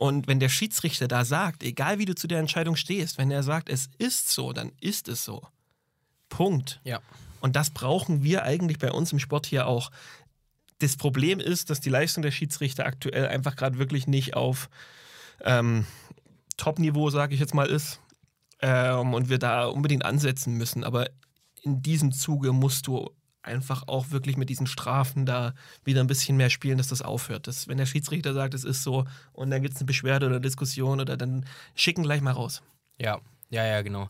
[0.00, 3.42] Und wenn der Schiedsrichter da sagt, egal wie du zu der Entscheidung stehst, wenn er
[3.42, 5.42] sagt, es ist so, dann ist es so.
[6.30, 6.80] Punkt.
[6.84, 7.00] Ja.
[7.42, 9.90] Und das brauchen wir eigentlich bei uns im Sport hier auch.
[10.78, 14.70] Das Problem ist, dass die Leistung der Schiedsrichter aktuell einfach gerade wirklich nicht auf
[15.42, 15.84] ähm,
[16.56, 18.00] Top-Niveau, sage ich jetzt mal, ist.
[18.62, 20.82] Ähm, und wir da unbedingt ansetzen müssen.
[20.82, 21.10] Aber
[21.60, 23.10] in diesem Zuge musst du
[23.42, 27.46] einfach auch wirklich mit diesen Strafen da wieder ein bisschen mehr spielen, dass das aufhört.
[27.46, 30.40] Dass, wenn der Schiedsrichter sagt, es ist so und dann gibt es eine Beschwerde oder
[30.40, 32.62] Diskussion oder dann schicken gleich mal raus.
[32.98, 34.06] Ja, ja, ja, genau.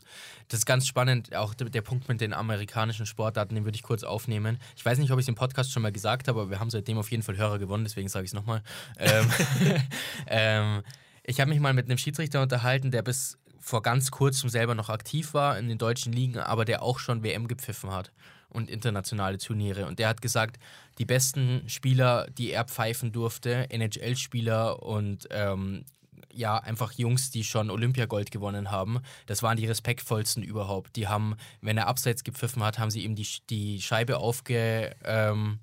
[0.49, 3.83] Das ist ganz spannend, auch der, der Punkt mit den amerikanischen Sportarten, den würde ich
[3.83, 4.59] kurz aufnehmen.
[4.77, 6.71] Ich weiß nicht, ob ich es im Podcast schon mal gesagt habe, aber wir haben
[6.71, 8.63] seitdem auf jeden Fall Hörer gewonnen, deswegen sage ich es nochmal.
[8.99, 9.31] Ähm,
[10.27, 10.83] ähm,
[11.23, 14.91] ich habe mich mal mit einem Schiedsrichter unterhalten, der bis vor ganz kurzem selber noch
[14.91, 18.13] aktiv war in den deutschen Ligen, aber der auch schon WM gepfiffen hat
[18.51, 19.87] und internationale Turniere.
[19.87, 20.59] Und der hat gesagt,
[20.99, 25.85] die besten Spieler, die er pfeifen durfte, NHL-Spieler und ähm,
[26.33, 30.97] ja, einfach Jungs, die schon Olympiagold gewonnen haben, das waren die respektvollsten überhaupt.
[30.97, 35.59] Die haben, wenn er abseits gepfiffen hat, haben sie ihm die, die Scheibe aufge, ähm,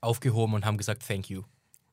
[0.00, 1.42] aufgehoben und haben gesagt, thank you.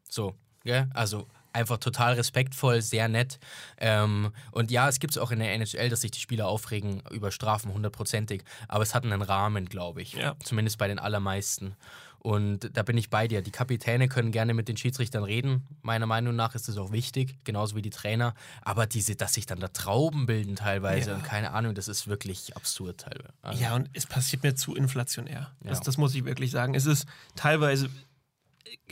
[0.10, 3.40] So, ja, also einfach total respektvoll, sehr nett.
[3.78, 7.02] Ähm, und ja, es gibt es auch in der NHL, dass sich die Spieler aufregen
[7.12, 8.44] über Strafen, hundertprozentig.
[8.68, 10.14] Aber es hat einen Rahmen, glaube ich.
[10.14, 10.36] Ja.
[10.44, 11.76] Zumindest bei den allermeisten.
[12.20, 13.42] Und da bin ich bei dir.
[13.42, 15.68] Die Kapitäne können gerne mit den Schiedsrichtern reden.
[15.82, 18.34] Meiner Meinung nach ist das auch wichtig, genauso wie die Trainer.
[18.62, 21.16] Aber diese, dass sich dann da Trauben bilden teilweise Ja.
[21.18, 23.34] und keine Ahnung, das ist wirklich absurd teilweise.
[23.42, 25.52] Also, Ja, und es passiert mir zu inflationär.
[25.60, 25.84] Das, Ja.
[25.84, 26.76] das muss ich wirklich sagen.
[26.76, 27.90] Es ist teilweise,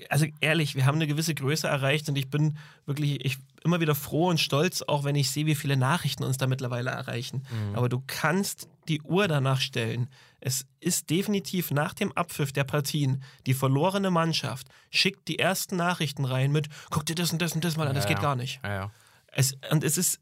[0.10, 3.96] also ehrlich, wir haben eine gewisse Größe erreicht und ich bin wirklich ich immer wieder
[3.96, 7.44] froh und stolz, auch wenn ich sehe, wie viele Nachrichten uns da mittlerweile erreichen.
[7.74, 10.10] Aber du kannst die Uhr danach stellen.
[10.40, 16.26] Es ist definitiv nach dem Abpfiff der Partien die verlorene Mannschaft schickt die ersten Nachrichten
[16.26, 18.22] rein mit, guck dir das und das und das mal an, das Ja, geht ja.
[18.24, 18.60] gar nicht.
[18.64, 18.92] Ja.
[19.28, 20.20] Es, und es ist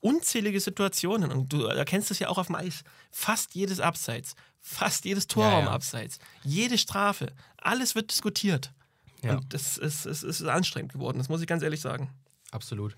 [0.00, 2.84] unzählige Situationen und du erkennst es ja auch auf dem Eis.
[3.10, 5.70] Fast jedes Abseits, fast jedes Torraum Ja, ja.
[5.70, 8.72] Abseits, jede Strafe, alles wird diskutiert.
[9.22, 9.36] Ja.
[9.36, 12.10] Und das ist, es ist anstrengend geworden, das muss ich ganz ehrlich sagen.
[12.50, 12.96] Absolut.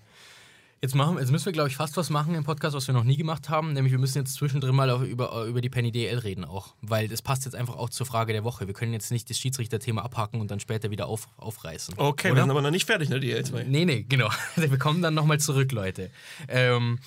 [0.83, 3.03] Jetzt, machen, jetzt müssen wir, glaube ich, fast was machen im Podcast, was wir noch
[3.03, 3.73] nie gemacht haben.
[3.73, 6.73] Nämlich, wir müssen jetzt zwischendrin mal auf, über, über die Penny DL reden auch.
[6.81, 8.65] Weil das passt jetzt einfach auch zur Frage der Woche.
[8.65, 11.93] Wir können jetzt nicht das Schiedsrichterthema abhaken und dann später wieder auf, aufreißen.
[11.97, 12.41] Okay, wir Oder?
[12.41, 13.65] sind aber noch nicht fertig, ne, die L2.
[13.65, 14.29] Nee, nee, genau.
[14.55, 16.09] Wir kommen dann nochmal zurück, Leute.
[16.47, 16.97] Ähm,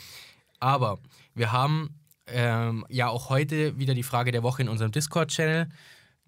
[0.60, 1.00] aber
[1.34, 5.68] wir haben ähm, ja auch heute wieder die Frage der Woche in unserem Discord-Channel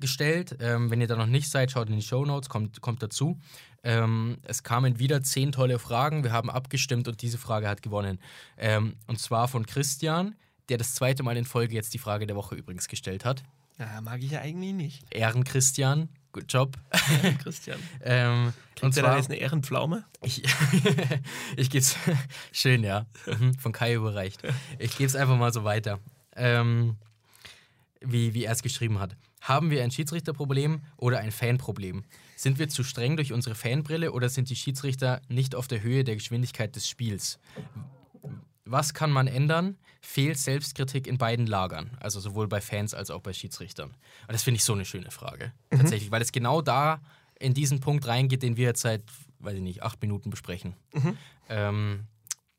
[0.01, 0.57] gestellt.
[0.61, 3.39] Ähm, wenn ihr da noch nicht seid, schaut in die Show Notes, kommt, kommt dazu.
[3.87, 6.25] Ähm, es kamen wieder zehn tolle Fragen.
[6.25, 8.19] Wir haben abgestimmt und diese Frage hat gewonnen.
[8.59, 10.35] Ähm, und zwar von Christian,
[10.69, 13.45] der das zweite Mal in Folge jetzt die Frage der Woche übrigens gestellt hat.
[13.79, 15.15] Ja, mag ich ja eigentlich nicht.
[15.15, 16.77] Ehren Christian, good job.
[17.43, 17.79] Christian.
[18.03, 20.05] Ähm, und zwar, jetzt eine Ehrenpflaume?
[20.21, 20.43] ich,
[21.57, 21.95] ich gebe es
[22.53, 23.07] schön, ja.
[23.27, 24.43] Mhm, Von Kai überreicht.
[24.81, 26.01] Ich gebe es einfach mal so weiter.
[26.35, 26.97] Ähm,
[28.01, 29.15] wie, wie er es geschrieben hat.
[29.43, 32.03] Haben wir ein Schiedsrichterproblem oder ein Fanproblem?
[32.37, 36.05] Sind wir zu streng durch unsere Fanbrille oder sind die Schiedsrichter nicht auf der Höhe
[36.05, 37.39] der Geschwindigkeit des Spiels?
[38.65, 39.77] Was kann man ändern?
[40.01, 43.91] Fehlt Selbstkritik in beiden Lagern, also sowohl bei Fans als auch bei Schiedsrichtern.
[43.91, 47.01] Und das finde ich so eine schöne Frage, tatsächlich, weil es genau da
[47.39, 49.03] in diesen Punkt reingeht, den wir jetzt seit
[49.39, 50.75] weiß ich nicht, acht Minuten besprechen.
[50.93, 51.17] Mhm.
[51.49, 52.07] Ähm,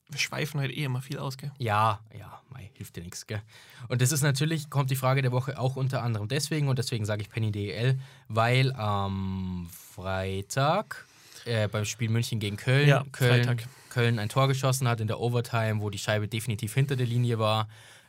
[0.09, 1.51] Wir schweifen halt eh immer viel aus, gell?
[1.57, 3.41] ja, ja, mei, hilft dir nichts, gell?
[3.89, 7.05] Und das ist natürlich, kommt die Frage der Woche auch unter anderem deswegen und deswegen
[7.05, 11.05] sage ich Penny DEL, weil am Freitag
[11.45, 13.67] äh, beim Spiel München gegen Köln, Ja, Köln, Freitag.
[13.89, 17.39] Köln ein Tor geschossen hat in der Overtime, wo die Scheibe definitiv hinter der Linie
[17.39, 17.67] war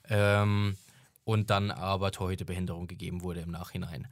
[0.09, 0.77] ähm,
[1.25, 4.07] und dann aber Torhüterbehinderung gegeben wurde im Nachhinein.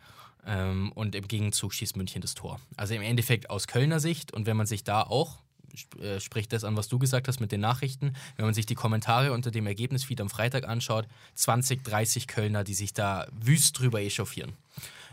[0.47, 2.61] Ähm, und im Gegenzug schießt München das Tor.
[2.77, 5.39] Also im Endeffekt aus Kölner Sicht und wenn man sich da auch
[5.79, 8.15] sp- äh, spricht das an, was du gesagt hast mit den Nachrichten.
[8.37, 12.75] Wenn man sich die Kommentare unter dem Ergebnisfeed am Freitag anschaut, 20, 30 Kölner, die
[12.75, 14.55] sich da wüst drüber echauffieren.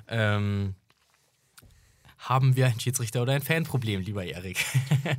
[0.07, 0.75] Ähm,
[2.17, 4.63] haben wir einen Schiedsrichter oder ein Fanproblem, lieber Erik?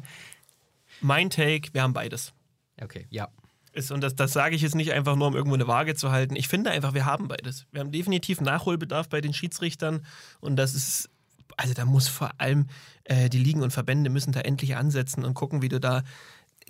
[1.00, 2.32] Mein Take, wir haben beides.
[2.80, 3.28] okay, ja.
[3.72, 6.12] Ist, und das, das sage ich jetzt nicht einfach nur, um irgendwo eine Waage zu
[6.12, 6.36] halten.
[6.36, 7.66] Ich finde einfach, wir haben beides.
[7.72, 10.06] Wir haben definitiv Nachholbedarf bei den Schiedsrichtern
[10.40, 11.10] und das ist,
[11.56, 12.68] also da muss vor allem
[13.04, 16.02] äh, die Ligen und Verbände müssen da endlich ansetzen und gucken, wie du da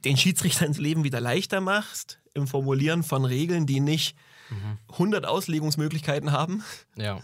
[0.04, 4.16] den Schiedsrichtern ins Leben wieder leichter machst, im Formulieren von Regeln, die nicht
[4.92, 6.62] 100 Auslegungsmöglichkeiten haben.
[6.96, 7.20] Ja.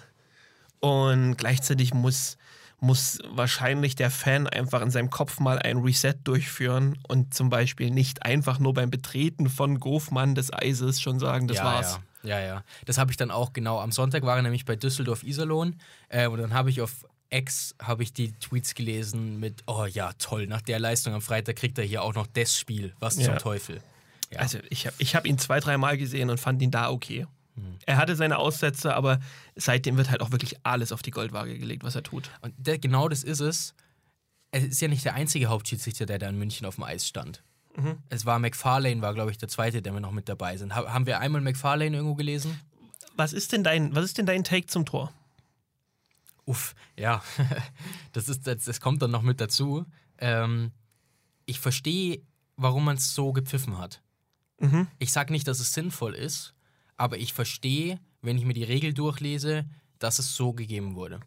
[0.80, 2.38] Und gleichzeitig muss,
[2.80, 7.90] muss wahrscheinlich der Fan einfach in seinem Kopf mal ein Reset durchführen und zum Beispiel
[7.90, 12.00] nicht einfach nur beim Betreten von Gofmann des Eises schon sagen, das ja, war's.
[12.22, 12.46] Ja, ja.
[12.46, 12.64] ja.
[12.86, 13.80] Das habe ich dann auch genau.
[13.80, 15.76] Am Sonntag war er nämlich bei Düsseldorf Iserlohn
[16.08, 20.12] äh, und dann habe ich auf X habe ich die Tweets gelesen mit, oh ja,
[20.14, 22.94] toll, nach der Leistung am Freitag kriegt er hier auch noch das Spiel.
[22.98, 23.24] Was Ja.
[23.26, 23.80] zum Teufel.
[24.32, 24.40] Ja.
[24.40, 27.26] Also ich habe ich hab ihn zwei, dreimal gesehen und fand ihn da okay.
[27.54, 27.78] Hm.
[27.86, 29.20] Er hatte seine Aussätze, aber
[29.56, 32.30] seitdem wird halt auch wirklich alles auf die Goldwaage gelegt, was er tut.
[32.42, 33.74] Und der, genau das ist es.
[34.52, 37.42] Es ist ja nicht der einzige Hauptschiedsrichter, der da in München auf dem Eis stand.
[37.76, 37.98] Mhm.
[38.08, 40.74] Es war McFarlane, war glaube ich der zweite, der wir noch mit dabei sind.
[40.74, 42.58] Ha haben wir einmal McFarlane irgendwo gelesen?
[43.16, 45.12] Was ist denn dein, was ist denn dein Take zum Tor?
[46.50, 47.22] Uff, ja,
[48.12, 49.86] das, ist, das, das kommt dann noch mit dazu.
[50.18, 50.72] Ähm,
[51.46, 52.22] ich verstehe,
[52.56, 54.02] warum man es so gepfiffen hat.
[54.58, 54.88] Mhm.
[54.98, 56.54] Ich sage nicht, dass es sinnvoll ist,
[56.96, 59.64] aber ich verstehe, wenn ich mir die Regel durchlese,
[60.00, 61.20] dass es so gegeben wurde.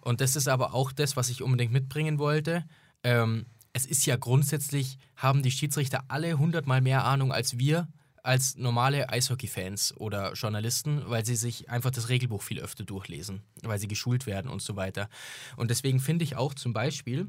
[0.00, 2.64] Und das ist aber auch das, was ich unbedingt mitbringen wollte.
[3.04, 7.88] Ähm, es ist ja grundsätzlich, haben die Schiedsrichter alle hundertmal mehr Ahnung als wir,
[8.22, 13.78] als normale Eishockey-Fans oder Journalisten, weil sie sich einfach das Regelbuch viel öfter durchlesen, weil
[13.78, 15.08] sie geschult werden und so weiter.
[15.56, 17.28] Und deswegen finde ich auch zum Beispiel,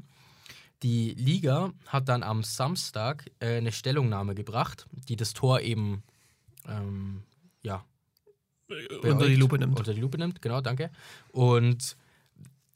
[0.82, 6.02] die Liga hat dann am Samstag äh, eine Stellungnahme gebracht, die das Tor eben
[6.68, 7.22] ähm,
[7.62, 7.84] ja,
[9.02, 9.78] Unter die Lupe nimmt.
[9.78, 10.90] Unter die Lupe nimmt, genau, danke.
[11.32, 11.96] Und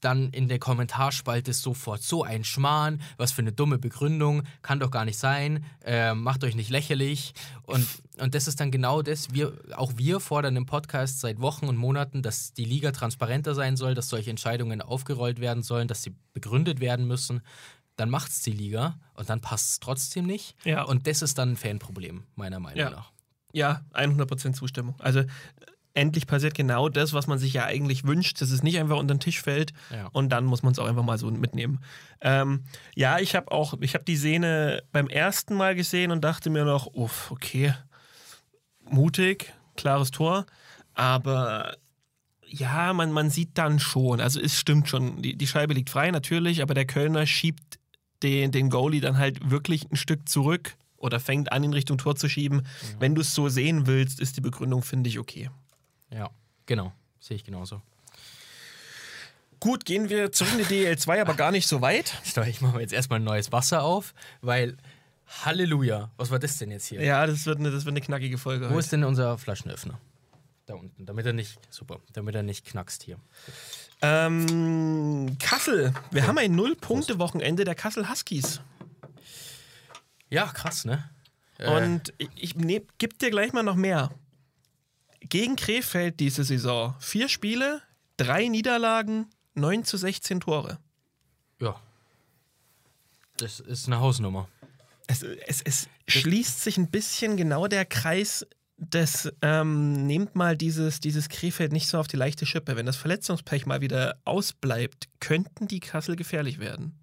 [0.01, 4.91] dann in der Kommentarspalte sofort so ein Schmarrn, was für eine dumme Begründung, kann doch
[4.91, 7.35] gar nicht sein, äh, macht euch nicht lächerlich.
[7.65, 7.87] Und,
[8.19, 11.77] und das ist dann genau das, wir, auch wir fordern im Podcast seit Wochen und
[11.77, 16.15] Monaten, dass die Liga transparenter sein soll, dass solche Entscheidungen aufgerollt werden sollen, dass sie
[16.33, 17.41] begründet werden müssen.
[17.97, 20.55] Dann macht es die Liga und dann passt es trotzdem nicht.
[20.65, 20.85] Ja.
[20.85, 22.91] Und das ist dann ein Fanproblem, meiner Meinung Ja.
[22.91, 23.11] nach.
[23.53, 24.95] Ja, 100% Zustimmung.
[25.01, 25.25] Also
[25.95, 29.15] endlich passiert genau das, was man sich ja eigentlich wünscht, dass es nicht einfach unter
[29.15, 30.07] den Tisch fällt Ja.
[30.13, 31.81] und dann muss man es auch einfach mal so mitnehmen.
[32.21, 36.51] Ähm, ja, ich habe auch, ich habe die Szene beim ersten Mal gesehen und dachte
[36.51, 37.75] mir noch, uff, okay,
[38.89, 40.47] mutig, klares Tor,
[40.95, 41.77] aber
[42.47, 46.11] ja, man, man sieht dann schon, also es stimmt schon, die, die Scheibe liegt frei
[46.11, 47.79] natürlich, aber der Kölner schiebt
[48.23, 52.17] den, den Goalie dann halt wirklich ein Stück zurück oder fängt an, in Richtung Tor
[52.17, 52.63] zu schieben.
[52.99, 55.51] Wenn du es so sehen willst, ist die Begründung, finde ich, okay.
[56.11, 56.31] Ja,
[56.67, 56.93] genau.
[57.21, 57.83] Sehe ich genauso.
[59.61, 62.13] Gut, gehen wir zurück in die DL2, aber gar nicht so weit.
[62.47, 64.77] Ich mache jetzt erstmal ein neues Wasser auf, weil
[65.45, 67.03] Halleluja, was war das denn jetzt hier?
[67.03, 68.67] Ja, das wird eine, das wird eine knackige Folge.
[68.67, 68.79] Wo heute.
[68.79, 69.99] ist denn unser Flaschenöffner?
[70.67, 73.19] Da unten, damit er nicht, super, damit er nicht knackst hier.
[74.01, 75.93] Ähm, Kassel.
[76.11, 78.61] Wir haben ein Null-Punkte-Wochenende der Kassel Huskies.
[80.31, 81.11] Ja, krass, ne?
[81.59, 84.11] Äh, Und ich, ich ne, gebe dir gleich mal noch mehr.
[85.29, 86.95] Gegen Krefeld diese Saison.
[87.01, 87.83] Vier Spiele,
[88.17, 90.79] drei Niederlagen, 9 zu 16 Tore.
[91.61, 91.77] ja.
[93.37, 94.49] Das ist eine Hausnummer.
[95.07, 98.45] Es, es, es schließt sich ein bisschen genau der Kreis
[98.77, 102.77] des, ähm, nehmt mal dieses, dieses Krefeld nicht so auf die leichte Schippe.
[102.77, 106.99] Wenn das Verletzungspech mal wieder ausbleibt, könnten die Kassel gefährlich werden.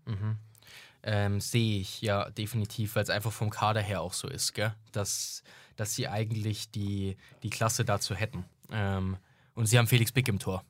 [1.08, 4.74] Ähm, Sehe ich, ja, definitiv, weil es einfach vom Kader her auch so ist, gell?
[4.92, 5.44] Dass,
[5.76, 8.44] dass sie eigentlich die, die Klasse dazu hätten.
[8.72, 9.18] Ähm,
[9.54, 10.64] und sie haben Felix Bick im Tor.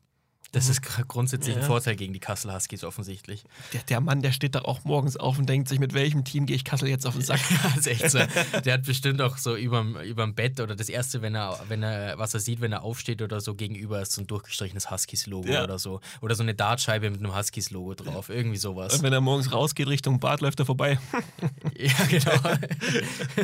[0.55, 1.67] Das ist gr- grundsätzlich ein Ja.
[1.67, 3.43] Vorteil gegen die Kassel Huskies offensichtlich.
[3.73, 6.45] Der, der Mann, der steht da auch morgens auf und denkt sich, mit welchem Team
[6.45, 7.41] gehe ich Kassel jetzt auf den Sack?
[7.63, 8.19] das ist echt so.
[8.63, 12.17] Der hat bestimmt auch so überm, überm Bett oder das erste, wenn er, wenn er,
[12.17, 15.63] was er sieht, wenn er aufsteht oder so, gegenüber ist so ein durchgestrichenes Huskies-Logo Ja.
[15.65, 15.99] oder so.
[16.21, 18.29] Oder so eine Dartscheibe mit einem Huskies-Logo drauf.
[18.29, 18.93] Irgendwie sowas.
[18.95, 20.97] Und wenn er morgens rausgeht Richtung Bad, läuft er vorbei.
[21.77, 22.55] Ja, genau.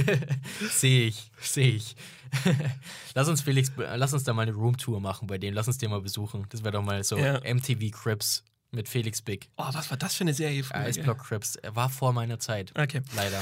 [0.71, 1.95] sehe ich, sehe ich.
[3.15, 5.53] lass uns Felix, lass uns da mal eine Roomtour machen bei dem.
[5.53, 6.45] Lass uns den mal besuchen.
[6.49, 7.39] Das wäre doch mal so Ja.
[7.41, 9.49] MTV Crips mit Felix Big.
[9.57, 10.79] Oh, was war das für eine Serie früher?
[10.79, 11.55] Eisblock Crips.
[11.57, 12.71] Er war vor meiner Zeit.
[12.79, 13.01] Okay.
[13.15, 13.41] Leider.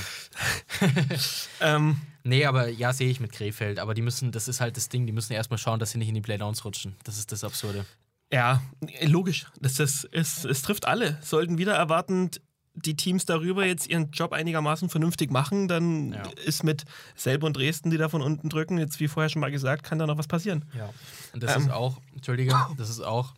[1.61, 3.79] Ähm, Nee, aber ja, sehe ich mit Krefeld.
[3.79, 6.09] Aber die müssen, das ist halt das Ding, die müssen erstmal schauen, dass sie nicht
[6.09, 6.95] in die Playdowns rutschen.
[7.03, 7.85] Das ist das Absurde.
[8.31, 8.61] ja,
[9.03, 9.47] logisch.
[9.59, 11.17] Das, das, es, es trifft alle.
[11.21, 12.41] Sollten wieder erwartend
[12.85, 16.23] die Teams darüber jetzt ihren Job einigermaßen vernünftig machen, dann Ja.
[16.45, 19.51] ist mit Selb und Dresden, die da von unten drücken, jetzt wie vorher schon mal
[19.51, 20.65] gesagt, kann da noch was passieren.
[20.77, 20.89] Ja.
[21.33, 21.63] Und das Ähm.
[21.63, 23.33] ist auch, Entschuldige, das ist auch,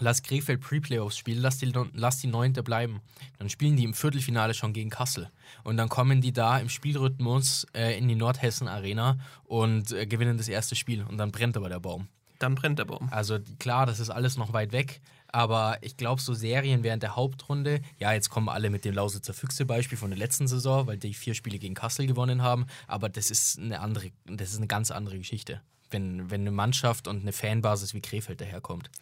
[0.00, 3.00] lass Krefeld Pre-Playoffs spielen, lass die, lass die Neunte bleiben.
[3.38, 5.30] Dann spielen die im Viertelfinale schon gegen Kassel.
[5.62, 10.36] Und dann kommen die da im Spielrhythmus äh, in die Nordhessen Arena und äh, gewinnen
[10.36, 11.04] das erste Spiel.
[11.04, 12.08] Und dann brennt aber der Baum.
[12.40, 13.08] Dann brennt der Baum.
[13.12, 15.00] Also klar, das ist alles noch weit weg.
[15.34, 19.34] Aber ich glaube, so Serien während der Hauptrunde, ja, jetzt kommen alle mit dem Lausitzer
[19.34, 22.66] Füchse-Beispiel von der letzten Saison, weil die vier Spiele gegen Kassel gewonnen haben.
[22.86, 25.60] Aber das ist eine andere, das ist eine ganz andere Geschichte.
[25.90, 28.92] Wenn, wenn eine Mannschaft und eine Fanbasis wie Krefeld daherkommt.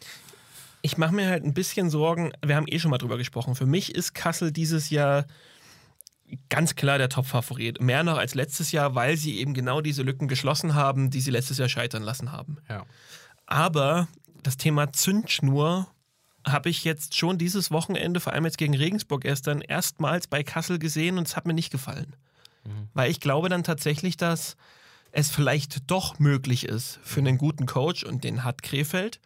[0.81, 3.53] Ich mache mir halt ein bisschen Sorgen, wir haben eh schon mal drüber gesprochen.
[3.53, 5.27] Für mich ist Kassel dieses Jahr
[6.49, 7.79] ganz klar der Top-Favorit.
[7.79, 11.29] Mehr noch als letztes Jahr, weil sie eben genau diese Lücken geschlossen haben, die sie
[11.29, 12.57] letztes Jahr scheitern lassen haben.
[12.67, 12.87] Ja.
[13.45, 14.07] Aber
[14.41, 15.92] das Thema Zündschnur
[16.45, 20.79] habe ich jetzt schon dieses Wochenende, vor allem jetzt gegen Regensburg gestern, erstmals bei Kassel
[20.79, 22.15] gesehen und es hat mir nicht gefallen.
[22.93, 24.55] Weil ich glaube dann tatsächlich, dass
[25.11, 29.19] es vielleicht doch möglich ist für einen guten Coach, und den hat Krefeld,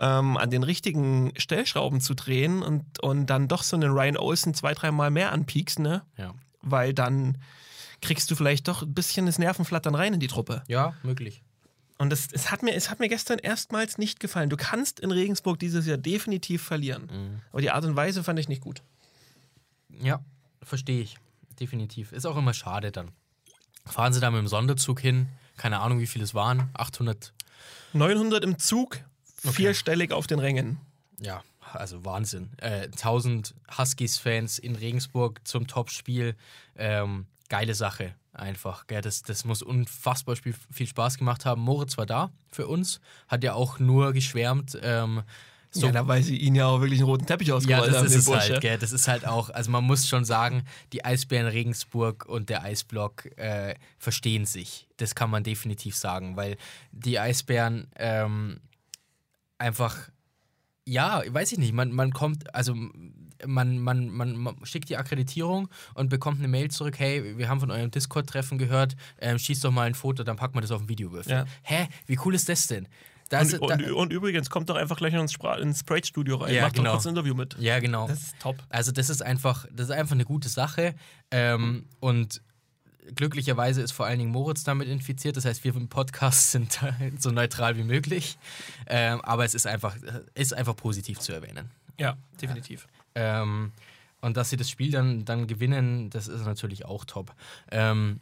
[0.00, 4.54] ähm, an den richtigen Stellschrauben zu drehen und, und dann doch so einen Ryan Olsen
[4.54, 6.02] zwei, dreimal mehr anpiekst, ne?
[6.16, 6.34] Ja.
[6.62, 7.38] Weil dann
[8.00, 10.62] kriegst du vielleicht doch ein bisschen das Nervenflattern rein in die Truppe.
[10.66, 11.42] Ja, möglich.
[11.98, 14.50] Und es, es, hat mir, es hat mir gestern erstmals nicht gefallen.
[14.50, 17.40] Du kannst in Regensburg dieses Jahr definitiv verlieren.
[17.50, 18.82] Aber die Art und Weise fand ich nicht gut.
[20.00, 20.24] Ja,
[20.62, 21.18] verstehe ich.
[21.58, 22.12] Definitiv.
[22.12, 23.10] Ist auch immer schade dann.
[23.84, 27.32] Fahren sie da mit dem Sonderzug hin, keine Ahnung, wie viele es waren, 800
[27.94, 28.98] 900 im Zug,
[29.42, 30.78] vierstellig auf den Rängen.
[31.20, 32.50] Ja, also Wahnsinn.
[32.58, 36.36] Äh, 1000 Huskies-Fans in Regensburg zum Topspiel.
[36.76, 38.86] Ähm, geile Sache einfach.
[38.86, 39.00] Gell?
[39.00, 41.62] Das, das muss unfassbar viel, viel Spaß gemacht haben.
[41.62, 44.78] Moritz war da für uns, hat ja auch nur geschwärmt.
[44.82, 45.22] Ähm,
[45.70, 47.98] so, ja, da weil sie ihn ja auch wirklich einen roten Teppich ja, ausgerollt das
[47.98, 48.06] haben.
[48.06, 48.52] ist es Bursche.
[48.54, 48.78] halt, gell?
[48.78, 53.26] Das ist halt auch, also man muss schon sagen, die Eisbären Regensburg und der Eisblock
[53.38, 54.88] äh, verstehen sich.
[54.96, 56.56] Das kann man definitiv sagen, weil
[56.92, 58.60] die Eisbären ähm,
[59.58, 60.08] einfach,
[60.86, 62.74] ja, weiß ich nicht, man, man kommt, also
[63.46, 67.60] man, man, man, man schickt die Akkreditierung und bekommt eine Mail zurück, hey, wir haben
[67.60, 70.80] von eurem Discord-Treffen gehört, ähm, schießt doch mal ein Foto, dann packen wir das auf
[70.82, 71.32] den Videowürfel.
[71.32, 71.44] Ja.
[71.62, 72.88] Hä, wie cool ist das denn?
[73.30, 76.54] Da Und, und, da- und übrigens, kommt doch einfach gleich ins, Spra- ins Sprite-Studio rein.
[76.54, 76.84] Ja, Macht genau.
[76.86, 77.56] doch kurz ein Interview mit.
[77.58, 78.08] ja, genau.
[78.08, 78.56] Das ist top.
[78.70, 80.94] Also das ist einfach, das ist einfach eine gute Sache.
[81.30, 82.40] Ähm, und
[83.14, 85.36] glücklicherweise ist vor allen Dingen Moritz damit infiziert.
[85.36, 86.78] Das heißt, wir im Podcast sind
[87.18, 88.38] so neutral wie möglich.
[88.86, 89.94] Ähm, aber es ist einfach,
[90.34, 91.70] ist einfach positiv zu erwähnen.
[91.98, 92.86] Ja, definitiv.
[93.14, 93.72] Ähm,
[94.20, 97.34] und dass sie das Spiel dann, dann gewinnen, das ist natürlich auch top.
[97.70, 98.20] Ähm,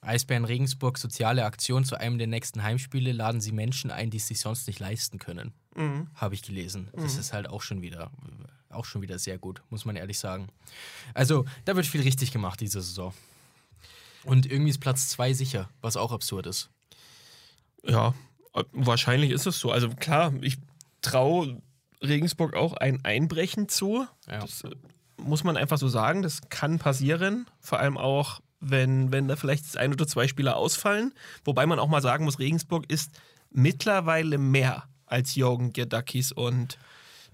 [0.00, 4.28] Eisbären Regensburg, soziale Aktion zu einem der nächsten Heimspiele, laden sie Menschen ein, die es
[4.28, 5.52] sich sonst nicht leisten können.
[5.74, 6.08] Mhm.
[6.14, 6.88] Habe ich gelesen.
[6.94, 8.10] Das ist halt auch schon wieder,
[8.70, 10.48] auch schon wieder sehr gut, muss man ehrlich sagen.
[11.14, 13.12] Also, da wird viel richtig gemacht diese Saison.
[14.24, 16.70] Und irgendwie ist Platz 2 sicher, was auch absurd ist.
[17.84, 18.14] Ja,
[18.54, 19.70] äh, wahrscheinlich ist es so.
[19.70, 20.58] Also klar, ich
[21.00, 21.62] traue
[22.02, 24.06] Regensburg auch ein Einbrechen zu.
[24.28, 24.40] Ja.
[24.40, 24.70] Das äh,
[25.16, 26.22] muss man einfach so sagen.
[26.22, 27.46] Das kann passieren.
[27.60, 31.14] Vor allem auch, wenn, wenn da vielleicht ein oder zwei Spieler ausfallen.
[31.44, 33.10] Wobei man auch mal sagen muss, Regensburg ist
[33.50, 36.78] mittlerweile mehr als Jorgen Giardakis und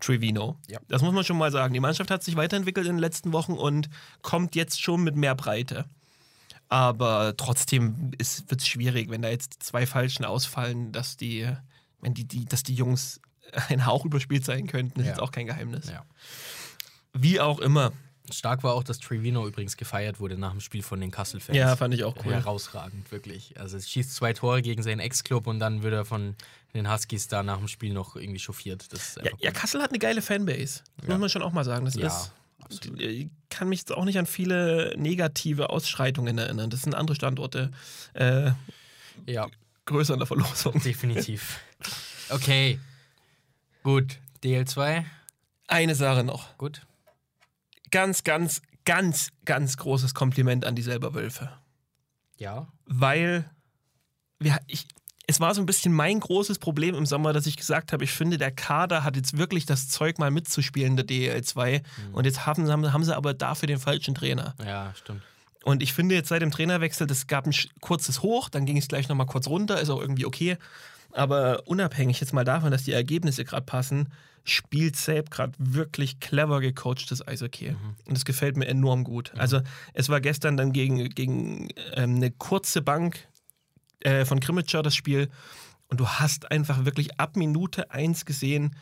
[0.01, 0.59] Trevino.
[0.69, 0.81] Ja.
[0.89, 1.73] Das muss man schon mal sagen.
[1.75, 3.89] Die Mannschaft hat sich weiterentwickelt in den letzten Wochen und
[4.21, 5.87] kommt jetzt schon mit mehr Breite.
[6.69, 11.47] Aber trotzdem wird es schwierig, wenn da jetzt zwei Falschen ausfallen, dass die,
[12.01, 13.21] wenn die, die, dass die Jungs
[13.69, 15.13] ein Hauch überspielt sein könnten, ist Ja.
[15.13, 15.89] jetzt auch kein Geheimnis.
[15.89, 16.05] Ja.
[17.13, 17.93] Wie auch immer.
[18.31, 21.57] Stark war auch, dass Trevino übrigens gefeiert wurde nach dem Spiel von den Kassel-Fans.
[21.59, 22.33] Ja, fand ich auch cool.
[22.33, 23.59] Herausragend, wirklich.
[23.59, 26.37] Also es schießt zwei Tore gegen seinen Ex-Club und dann wird er von
[26.73, 28.87] den Huskies da nach dem Spiel noch irgendwie chauffiert.
[28.93, 29.51] Ja, einfach ja.
[29.51, 30.83] Kassel hat eine geile Fanbase.
[30.99, 31.85] Das muss man schon auch mal sagen.
[31.85, 32.33] Das Ja, ist.
[32.65, 33.01] absolut.
[33.01, 36.71] Ich kann mich jetzt auch nicht an viele negative Ausschreitungen erinnern.
[36.71, 37.73] Das sind andere Standorte
[38.15, 38.53] äh,
[39.27, 39.49] ja,
[39.85, 40.81] größer in der Verlosung.
[40.81, 41.59] definitiv.
[42.31, 42.79] Okay,
[43.83, 44.19] gut.
[44.43, 45.05] DL2,
[45.69, 46.57] Eine Sache noch.
[46.59, 46.87] gut.
[47.91, 51.51] Ganz, ganz, ganz, ganz großes Kompliment an die selber Wölfe.
[52.39, 52.67] Ja.
[52.87, 53.49] weil
[54.41, 54.89] wir, ich,
[55.29, 58.11] es war so ein bisschen mein großes Problem im Sommer, dass ich gesagt habe, ich
[58.11, 61.83] finde, der Kader hat jetzt wirklich das Zeug, mal mitzuspielen der DL2.
[62.13, 64.57] Und jetzt haben, haben, haben sie aber dafür den falschen Trainer.
[64.65, 65.23] Ja, stimmt.
[65.63, 68.89] Und ich finde jetzt seit dem Trainerwechsel, das gab ein kurzes Hoch, dann ging es
[68.89, 70.57] gleich nochmal kurz runter, ist auch irgendwie okay.
[71.13, 74.09] Aber unabhängig jetzt mal davon, dass die Ergebnisse gerade passen,
[74.45, 77.77] spielt Sabe gerade wirklich clever gecoachtes Eishockey.
[78.07, 79.33] Und das gefällt mir enorm gut.
[79.37, 79.61] Also
[79.95, 83.29] es war gestern dann gegen, gegen ähm, eine kurze Bank
[84.01, 85.29] äh, von Krimitschar das Spiel.
[85.89, 88.75] Und du hast einfach wirklich ab Minute 1 gesehen,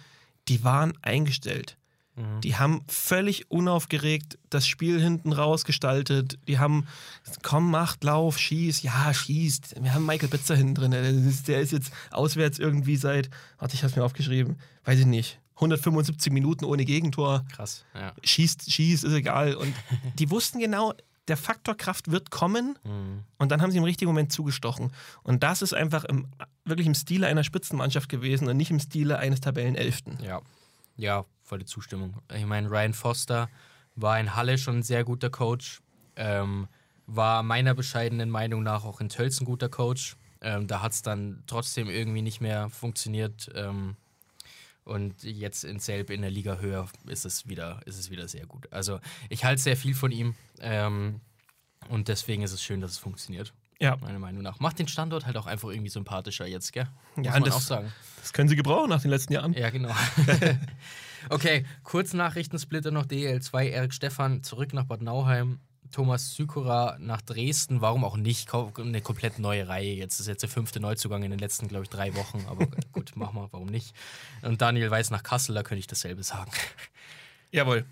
[0.49, 1.77] die waren eingestellt.
[2.43, 6.39] Die haben völlig unaufgeregt das Spiel hinten raus gestaltet.
[6.49, 6.87] Die haben,
[7.43, 8.83] komm, macht, lauf, schieß.
[8.83, 9.83] Ja, schießt.
[9.83, 10.91] Wir haben Michael Bitzer hinten drin.
[10.91, 15.07] Der ist, der ist jetzt auswärts irgendwie seit, warte, ich hab's mir aufgeschrieben, weiß ich
[15.07, 17.45] nicht, 175 Minuten ohne Gegentor.
[17.53, 17.85] Krass.
[17.95, 18.13] Ja.
[18.25, 19.55] Schießt, schießt, ist egal.
[19.55, 19.75] Und
[20.19, 20.95] die wussten genau,
[21.29, 22.77] der Faktor Kraft wird kommen.
[23.39, 24.93] Und dann haben sie im richtigen Moment zugestochen.
[25.23, 26.27] Und das ist einfach im,
[26.65, 30.19] wirklich im Stile einer Spitzenmannschaft gewesen und nicht im Stile eines Tabellenelften.
[30.23, 30.41] Ja.
[30.97, 32.15] Ja, volle Zustimmung.
[32.33, 33.49] Ich meine, Ryan Foster
[33.97, 35.81] war in Halle schon ein sehr guter Coach.
[36.17, 36.69] Ähm,
[37.07, 40.17] war meiner bescheidenen Meinung nach auch in Tölz ein guter Coach.
[40.43, 43.51] Ähm, da hat es dann trotzdem irgendwie nicht mehr funktioniert.
[43.55, 43.97] Ähm,
[44.85, 48.47] und jetzt in Selb in der Liga höher ist es wieder, ist es wieder sehr
[48.47, 48.73] gut.
[48.73, 50.35] Also ich halte sehr viel von ihm.
[50.61, 51.21] Ähm,
[51.89, 53.53] und deswegen ist es schön, dass es funktioniert.
[53.81, 53.97] Ja.
[53.97, 54.61] Meiner Meinung nach.
[54.61, 56.87] Macht den Standort halt auch einfach irgendwie sympathischer jetzt, gell?
[57.17, 57.93] Muss Ja, man das- auch sagen.
[58.21, 59.53] Das können sie gebrauchen nach den letzten Jahren.
[59.55, 59.91] Ja, genau.
[61.29, 63.65] okay, kurz Nachrichtensplitter noch DL2.
[63.65, 65.61] Erik Stefan zurück nach Bad Nauheim.
[65.91, 67.81] Thomas Sykora nach Dresden.
[67.81, 68.53] Warum auch nicht?
[68.55, 69.93] Eine komplett neue Reihe.
[69.93, 72.45] Jetzt ist jetzt der fünfte Neuzugang in den letzten, glaube ich, drei Wochen.
[72.49, 73.49] Aber gut, machen wir.
[73.53, 73.95] Warum nicht?
[74.43, 76.51] Und Daniel Weiß nach Kassel, da könnte ich dasselbe sagen.
[77.51, 77.85] Jawohl.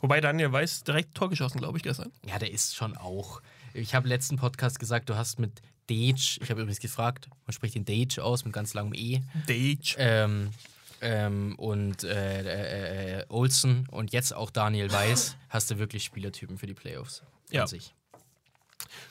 [0.00, 2.12] Wobei Daniel Weiß direkt Tor geschossen, glaube ich, gestern.
[2.26, 3.40] Ja, der ist schon auch.
[3.74, 7.74] Ich habe letzten Podcast gesagt, du hast mit Dage, ich habe übrigens gefragt, man spricht
[7.74, 9.22] den Dage aus mit ganz langem E.
[9.46, 9.94] Dage.
[9.96, 10.50] ähm,
[11.00, 16.58] ähm, und äh, äh, äh, Olsen und jetzt auch Daniel Weiß, hast du wirklich Spielertypen
[16.58, 17.22] für die Playoffs.
[17.50, 17.62] Ja.
[17.62, 17.94] An sich.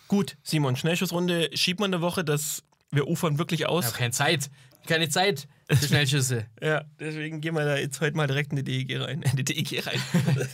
[0.07, 3.85] Gut, Simon, Schnellschussrunde schiebt man eine Woche, dass wir ufern wirklich Ich aus.
[3.87, 4.49] habe keine Zeit.
[4.87, 6.45] Keine Zeit für Schnellschüsse.
[6.61, 9.21] Ja, deswegen gehen wir da jetzt heute mal direkt in die DEG rein.
[9.23, 9.99] In die DEG rein.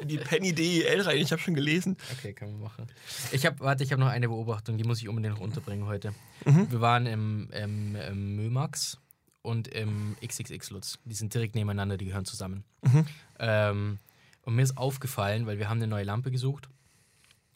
[0.00, 1.16] in die Penny DEL rein.
[1.16, 1.96] Ich habe schon gelesen.
[2.18, 2.86] Okay, kann man machen.
[3.32, 6.12] Ich habe, warte, ich habe noch eine Beobachtung, die muss ich unbedingt noch unterbringen heute.
[6.44, 6.70] Mhm.
[6.70, 8.98] Wir waren im, im, im Mömax
[9.46, 10.98] und im XXX Lutz.
[11.04, 12.64] Die sind direkt nebeneinander, die gehören zusammen.
[12.82, 13.06] Mhm.
[13.38, 13.98] Ähm,
[14.42, 16.68] und mir ist aufgefallen, weil wir haben eine neue Lampe gesucht.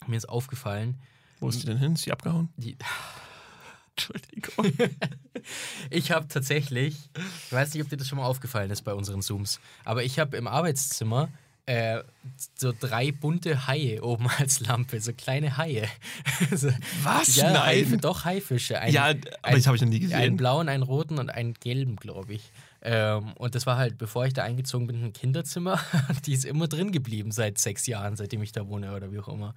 [0.07, 0.99] Mir ist aufgefallen,
[1.39, 1.93] Wo ist die denn hin?
[1.93, 2.49] Ist die abgehauen?
[2.57, 2.77] die,
[3.95, 4.91] Entschuldigung.
[5.89, 7.09] Ich habe tatsächlich,
[7.45, 10.17] ich weiß nicht, ob dir das schon mal aufgefallen ist bei unseren Zooms, aber ich
[10.19, 11.29] habe im Arbeitszimmer
[11.65, 12.03] äh,
[12.55, 15.87] so drei bunte Haie oben als Lampe, so kleine Haie.
[16.55, 16.69] so,
[17.03, 17.35] Was?
[17.35, 17.63] Ja, Nein.
[17.63, 18.79] Haife, doch Haifische.
[18.79, 20.37] Ein, ja, aber das habe ich noch nie einen gesehen.
[20.37, 22.51] blauen, einen roten und einen gelben, glaube ich.
[22.83, 25.79] Ähm, und das war halt, bevor ich da eingezogen bin, ein Kinderzimmer.
[26.25, 29.27] Die ist immer drin geblieben seit sechs Jahren, seitdem ich da wohne oder wie auch
[29.27, 29.53] immer.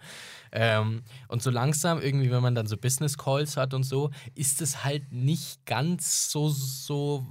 [0.53, 4.61] Ähm, und so langsam, irgendwie, wenn man dann so Business Calls hat und so, ist
[4.61, 7.27] es halt nicht ganz so, so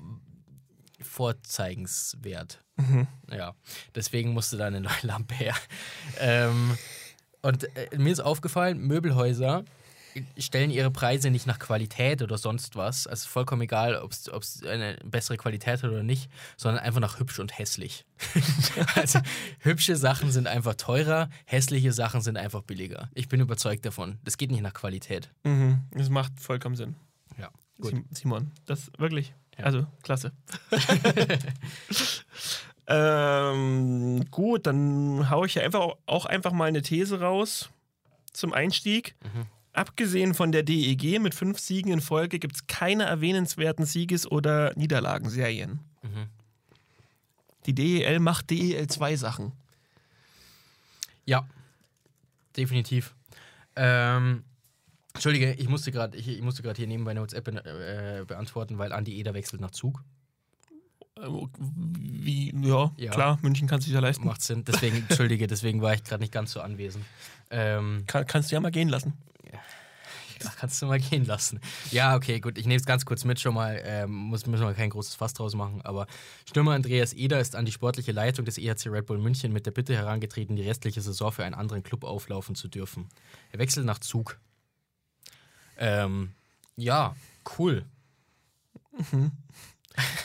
[1.00, 2.63] vorzeigenswert.
[3.32, 3.54] Ja,
[3.96, 5.56] deswegen musste da eine neue Lampe her.
[6.20, 6.78] Ähm,
[7.42, 9.64] und äh, mir ist aufgefallen, Möbelhäuser
[10.38, 13.08] stellen ihre Preise nicht nach Qualität oder sonst was.
[13.08, 17.40] Also vollkommen egal, ob es eine bessere Qualität hat oder nicht, sondern einfach nach hübsch
[17.40, 18.06] und hässlich.
[18.96, 19.20] also
[19.60, 23.10] hübsche Sachen sind einfach teurer, hässliche Sachen sind einfach billiger.
[23.16, 24.20] Ich bin überzeugt davon.
[24.24, 25.32] Das geht nicht nach Qualität.
[25.44, 26.96] Mhm, das macht vollkommen Sinn.
[27.40, 27.50] Ja,
[27.82, 27.92] gut.
[27.92, 29.34] Sim- Simon, das wirklich.
[29.58, 29.66] Ja.
[29.66, 30.32] Also, klasse.
[32.88, 37.70] ähm, gut, dann haue ich ja einfach auch einfach mal eine These raus
[38.32, 39.16] zum Einstieg.
[39.24, 39.46] Mhm.
[39.74, 44.72] Abgesehen von der DEG mit fünf Siegen in Folge gibt es keine erwähnenswerten Sieges- oder
[44.76, 45.80] Niederlagenserien.
[46.04, 46.28] Mhm.
[47.66, 49.52] Die DEL macht DEL 2 Sachen.
[51.26, 51.48] Ja,
[52.56, 53.16] definitiv.
[53.76, 54.44] Ähm,
[55.14, 58.92] Entschuldige, ich musste gerade ich, ich musste gerade hier nebenbei eine WhatsApp äh, beantworten, weil
[58.92, 60.04] Andi Eder wechselt nach Zug.
[61.18, 61.28] Äh,
[61.60, 63.12] Wie, ja, Ja.
[63.12, 64.26] klar, München kann sich ja leisten.
[64.26, 64.64] Macht Sinn.
[64.66, 67.06] Deswegen, Entschuldige, deswegen war ich gerade nicht ganz so anwesend.
[67.52, 69.14] Ähm, Kann, kannst du ja mal gehen lassen.
[70.44, 71.60] ja, kannst du mal gehen lassen.
[71.92, 72.58] Ja, okay, gut.
[72.58, 73.80] Ich nehme es ganz kurz mit schon mal.
[73.86, 75.82] Ähm, muss, müssen wir kein großes Fass draus machen.
[75.84, 76.08] Aber
[76.50, 79.72] Stürmer Andreas Eder ist an die sportliche Leitung des EHC Red Bull München mit der
[79.72, 83.08] Bitte herangetreten, die restliche Saison für einen anderen Club auflaufen zu dürfen.
[83.52, 84.40] Er wechselt nach Zug.
[85.78, 86.32] Ähm,
[86.76, 87.16] ja,
[87.58, 87.86] cool.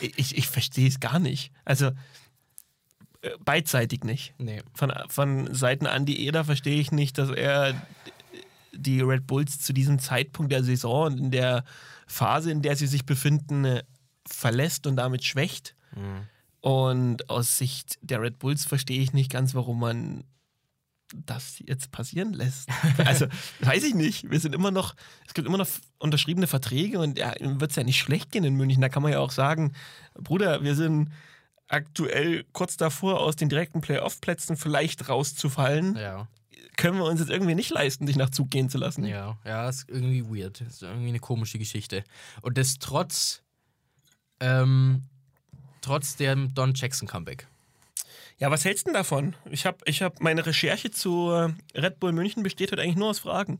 [0.01, 1.51] Ich, ich verstehe es gar nicht.
[1.65, 1.91] Also
[3.21, 4.33] äh, beidseitig nicht.
[4.37, 4.61] Nee.
[4.73, 7.79] Von, von Seiten Andy Eder verstehe ich nicht, dass er
[8.71, 11.63] die Red Bulls zu diesem Zeitpunkt der Saison und in der
[12.07, 13.83] Phase, in der sie sich befinden, äh,
[14.25, 15.75] verlässt und damit schwächt.
[15.95, 16.27] Mhm.
[16.61, 20.23] Und aus Sicht der Red Bulls verstehe ich nicht ganz, warum man
[21.15, 22.69] das jetzt passieren lässt.
[23.05, 23.27] Also,
[23.61, 24.29] weiß ich nicht.
[24.29, 24.95] Wir sind immer noch,
[25.27, 28.55] es gibt immer noch unterschriebene Verträge und ja, wird es ja nicht schlecht gehen in
[28.55, 28.81] München.
[28.81, 29.73] Da kann man ja auch sagen,
[30.13, 31.09] Bruder, wir sind
[31.67, 35.95] aktuell kurz davor, aus den direkten Playoff-Plätzen vielleicht rauszufallen.
[35.95, 36.27] Ja.
[36.77, 39.03] Können wir uns jetzt irgendwie nicht leisten, dich nach Zug gehen zu lassen.
[39.05, 40.61] Ja, ja, ist irgendwie weird.
[40.61, 42.03] Ist irgendwie eine komische Geschichte.
[42.41, 43.43] Und das trotz,
[44.39, 45.03] ähm,
[45.81, 47.47] trotz dem Don Jackson Comeback.
[48.39, 49.35] Ja, was hältst du denn davon?
[49.51, 53.09] Ich habe ich hab meine Recherche zu äh, Red Bull München besteht heute eigentlich nur
[53.09, 53.59] aus Fragen.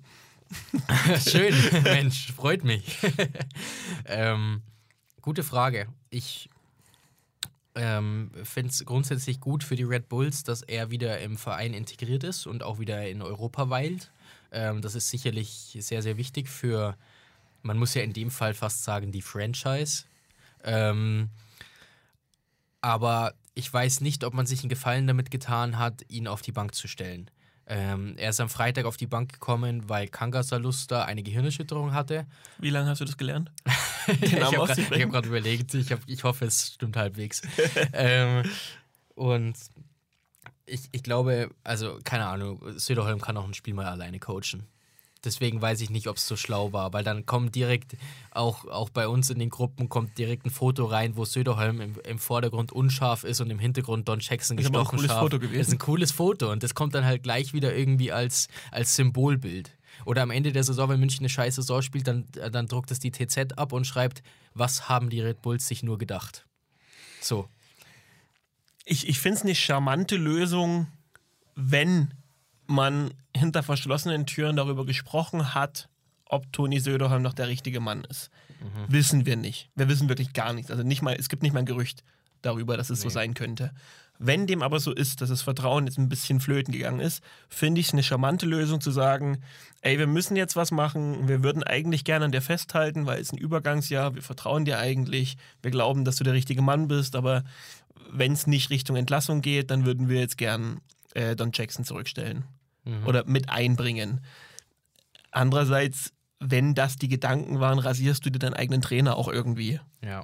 [1.27, 1.53] Schön,
[1.83, 2.97] Mensch, freut mich.
[4.05, 4.61] ähm,
[5.21, 5.89] gute Frage.
[6.09, 6.49] Ich
[7.75, 12.23] ähm, finde es grundsätzlich gut für die Red Bulls, dass er wieder im Verein integriert
[12.23, 14.11] ist und auch wieder in Europa weilt.
[14.51, 16.95] Ähm, das ist sicherlich sehr, sehr wichtig für,
[17.63, 20.05] man muss ja in dem Fall fast sagen, die Franchise.
[20.63, 21.29] Ähm,
[22.81, 26.51] aber ich weiß nicht, ob man sich einen Gefallen damit getan hat, ihn auf die
[26.51, 27.29] Bank zu stellen.
[27.71, 32.25] Ähm, er ist am Freitag auf die Bank gekommen, weil Kanga Salusta eine Gehirnerschütterung hatte.
[32.57, 33.51] Wie lange hast du das gelernt?
[34.21, 37.43] ich habe gerade hab überlegt, ich, hab, ich hoffe, es stimmt halbwegs.
[37.93, 38.43] ähm,
[39.13, 39.55] und
[40.65, 44.65] ich, ich glaube, also keine Ahnung, Söderholm kann auch ein Spiel mal alleine coachen.
[45.25, 47.97] Deswegen weiß ich nicht, ob es so schlau war, weil dann kommt direkt,
[48.31, 51.99] auch, auch bei uns in den Gruppen, kommt direkt ein Foto rein, wo Söderholm im,
[52.07, 55.11] im Vordergrund unscharf ist und im Hintergrund Don Jackson Ist aber auch ein gestochen cooles
[55.11, 55.19] scharf.
[55.21, 55.57] Foto gewesen.
[55.57, 58.95] Das ist ein cooles Foto und das kommt dann halt gleich wieder irgendwie als, als
[58.95, 59.75] Symbolbild.
[60.05, 62.99] Oder am Ende der Saison, wenn München eine scheiß Saison spielt, dann, dann druckt es
[62.99, 66.45] die TZ ab und schreibt, was haben die Red Bulls sich nur gedacht.
[67.21, 67.49] So.
[68.85, 70.87] Ich, ich finde es eine charmante Lösung,
[71.55, 72.13] wenn
[72.69, 75.89] man hinter verschlossenen Türen darüber gesprochen hat,
[76.25, 78.29] ob Toni Söderholm noch der richtige Mann ist.
[78.87, 79.69] Wissen wir nicht.
[79.75, 80.69] Wir wissen wirklich gar nichts.
[80.69, 82.03] Also nicht mal, es gibt nicht mal ein Gerücht
[82.41, 83.13] darüber, dass es so Nee.
[83.13, 83.71] sein könnte.
[84.21, 87.79] Wenn dem aber so ist, dass das Vertrauen jetzt ein bisschen flöten gegangen ist, finde
[87.79, 89.41] ich es eine charmante Lösung zu sagen,
[89.81, 93.31] ey, wir müssen jetzt was machen, wir würden eigentlich gerne an dir festhalten, weil es
[93.31, 97.45] ein Übergangsjahr, wir vertrauen dir eigentlich, wir glauben, dass du der richtige Mann bist, aber
[98.11, 100.81] wenn es nicht Richtung Entlassung geht, dann würden wir jetzt gern
[101.13, 102.43] äh, Don Jackson zurückstellen
[103.05, 104.21] oder mit einbringen.
[105.31, 109.79] Andererseits, wenn das die Gedanken waren, rasierst du dir deinen eigenen Trainer auch irgendwie.
[110.03, 110.23] Ja.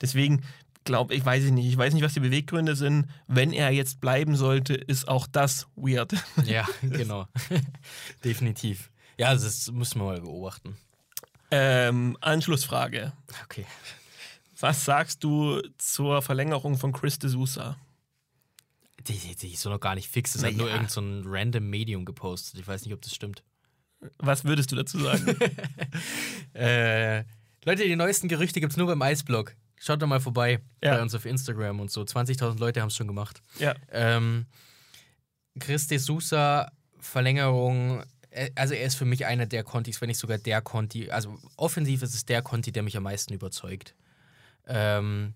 [0.00, 0.42] Deswegen
[0.84, 1.66] glaube ich, weiß ich nicht.
[1.66, 3.06] Ich weiß nicht, was die Beweggründe sind.
[3.26, 6.14] Wenn er jetzt bleiben sollte, ist auch das weird.
[6.46, 7.26] Ja, genau.
[8.24, 8.90] Definitiv.
[9.18, 10.76] Ja, das müssen wir mal beobachten.
[11.50, 13.12] Ähm, Anschlussfrage.
[13.44, 13.66] Okay.
[14.58, 17.76] Was sagst du zur Verlängerung von Chris de Sousa?
[19.08, 20.32] Die, die, die ist so noch gar nicht fix.
[20.32, 20.74] Das hat Na nur ja.
[20.76, 22.58] irgend so ein random Medium gepostet.
[22.60, 23.42] Ich weiß nicht, ob das stimmt.
[24.18, 25.36] Was würdest du dazu sagen?
[26.54, 27.24] Äh,
[27.64, 29.54] Leute, die neuesten Gerüchte gibt es nur beim Eisblog.
[29.78, 30.94] Schaut doch mal vorbei Ja.
[30.96, 32.00] bei uns auf Instagram und so.
[32.02, 33.42] 20.000 Leute haben es schon gemacht.
[33.58, 33.74] ja.
[33.90, 34.46] Ähm,
[35.58, 38.02] Chris de Sousa, Verlängerung.
[38.54, 41.10] Also, er ist für mich einer der Contis, wenn nicht sogar der Conti.
[41.10, 43.94] Also, offensiv ist es der Conti, der mich am meisten überzeugt.
[44.66, 45.32] Ähm,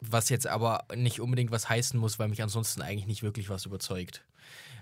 [0.00, 3.66] was jetzt aber nicht unbedingt was heißen muss, weil mich ansonsten eigentlich nicht wirklich was
[3.66, 4.24] überzeugt.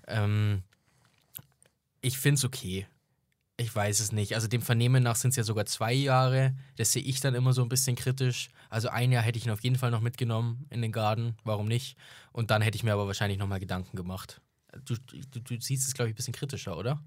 [0.07, 0.63] Ähm,
[2.01, 2.87] ich finde es okay.
[3.57, 4.37] Ich weiß es nicht.
[4.37, 6.55] Also dem Vernehmen nach sind es ja sogar zwei Jahre.
[6.77, 8.51] Das sehe ich dann immer so ein bisschen kritisch.
[8.71, 11.37] Also ein Jahr hätte ich ihn auf jeden Fall noch mitgenommen in den Garten.
[11.43, 11.97] Warum nicht?
[12.31, 14.41] Und dann hätte ich mir aber wahrscheinlich nochmal Gedanken gemacht.
[14.85, 14.95] Du,
[15.33, 17.03] du, du siehst es, glaube ich, ein bisschen kritischer, oder?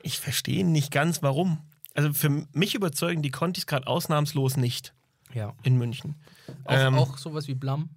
[0.00, 1.58] Ich verstehe nicht ganz, warum.
[1.94, 4.94] Also für mich überzeugen die Contis gerade ausnahmslos nicht
[5.34, 5.54] Ja.
[5.62, 6.16] in München.
[6.64, 7.90] Auch, Ähm, auch sowas wie Blam?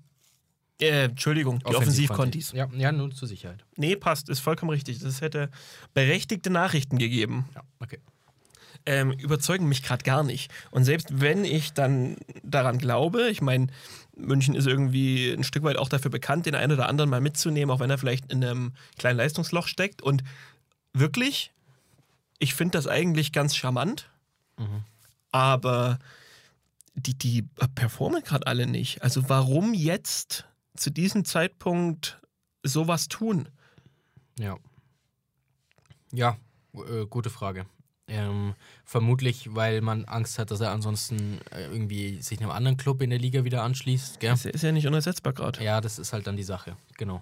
[0.82, 2.52] Äh, Entschuldigung, die Offensiv-Contis.
[2.52, 3.64] Ja, ja, nur zur Sicherheit.
[3.76, 5.00] Nee, passt, ist vollkommen richtig.
[5.00, 5.50] Das hätte
[5.94, 7.46] berechtigte Nachrichten gegeben.
[7.56, 8.00] Ja, okay.
[8.86, 10.52] Ähm, überzeugen mich gerade gar nicht.
[10.72, 13.68] Und selbst wenn ich dann daran glaube, ich meine,
[14.18, 17.74] München ist irgendwie ein Stück weit auch dafür bekannt, den einen oder anderen mal mitzunehmen,
[17.74, 20.02] auch wenn er vielleicht in einem kleinen Leistungsloch steckt.
[20.02, 20.24] Und
[20.92, 21.54] wirklich,
[22.40, 24.10] ich finde das eigentlich ganz charmant,
[25.32, 26.00] aber
[26.96, 27.44] die, die
[27.76, 29.02] performen gerade alle nicht.
[29.02, 32.22] Also warum jetzt zu diesem Zeitpunkt
[32.64, 33.50] sowas tun?
[34.40, 34.58] Ja.
[36.12, 36.38] Ja,
[36.74, 37.66] äh, gute Frage.
[38.08, 43.02] Ähm, vermutlich, weil man Angst hat, dass er ansonsten äh, irgendwie sich einem anderen Club
[43.02, 44.20] in der Liga wieder anschließt.
[44.20, 44.32] Gell?
[44.32, 45.64] Das ist ja nicht unersetzbar gerade.
[45.64, 47.22] Ja, das ist halt dann die Sache, genau.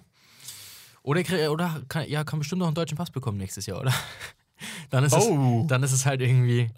[1.02, 3.92] Oder, oder kann, ja, kann bestimmt noch einen deutschen Pass bekommen nächstes Jahr, oder?
[4.90, 5.62] dann, ist Oh.
[5.62, 6.70] es, dann ist es halt irgendwie,